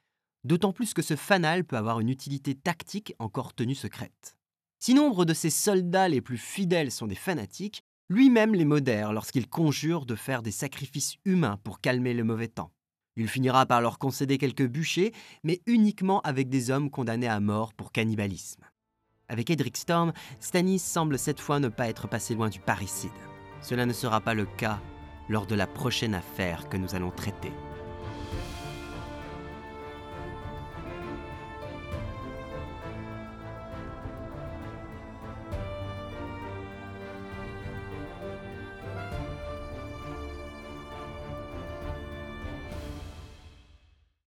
d'autant 0.44 0.72
plus 0.72 0.94
que 0.94 1.02
ce 1.02 1.16
fanal 1.16 1.64
peut 1.64 1.78
avoir 1.78 2.00
une 2.00 2.10
utilité 2.10 2.54
tactique 2.54 3.16
encore 3.18 3.56
tenue 3.56 3.76
secrète. 3.76 4.37
Si 4.80 4.94
nombre 4.94 5.26
de 5.26 5.34
ses 5.34 5.50
soldats 5.50 6.08
les 6.08 6.22
plus 6.22 6.38
fidèles 6.38 6.92
sont 6.92 7.08
des 7.08 7.16
fanatiques, 7.16 7.82
lui-même 8.10 8.54
les 8.54 8.66
modère 8.66 9.12
lorsqu'il 9.12 9.48
conjure 9.48 10.06
de 10.06 10.16
faire 10.16 10.42
des 10.42 10.52
sacrifices 10.52 11.16
humains 11.26 11.60
pour 11.64 11.82
calmer 11.82 12.14
le 12.14 12.24
mauvais 12.24 12.48
temps. 12.48 12.72
Il 13.16 13.28
finira 13.28 13.66
par 13.66 13.82
leur 13.82 13.98
concéder 13.98 14.38
quelques 14.38 14.68
bûchers, 14.68 15.12
mais 15.44 15.62
uniquement 15.66 16.22
avec 16.22 16.50
des 16.50 16.70
hommes 16.70 16.92
condamnés 16.92 17.28
à 17.28 17.40
mort 17.40 17.74
pour 17.74 17.92
cannibalisme. 17.92 18.64
Avec 19.28 19.50
Edric 19.50 19.76
Storm, 19.76 20.14
Stannis 20.40 20.80
semble 20.80 21.18
cette 21.18 21.42
fois 21.42 21.60
ne 21.60 21.68
pas 21.68 21.90
être 21.90 22.08
passé 22.08 22.36
loin 22.36 22.50
du 22.50 22.60
parricide. 22.60 23.10
Cela 23.62 23.86
ne 23.86 23.94
sera 23.94 24.22
pas 24.22 24.36
le 24.36 24.46
cas 24.46 24.80
lors 25.28 25.48
de 25.48 25.56
la 25.56 25.68
prochaine 25.68 26.14
affaire 26.14 26.70
que 26.70 26.78
nous 26.78 26.96
allons 26.96 27.12
traiter. 27.12 27.52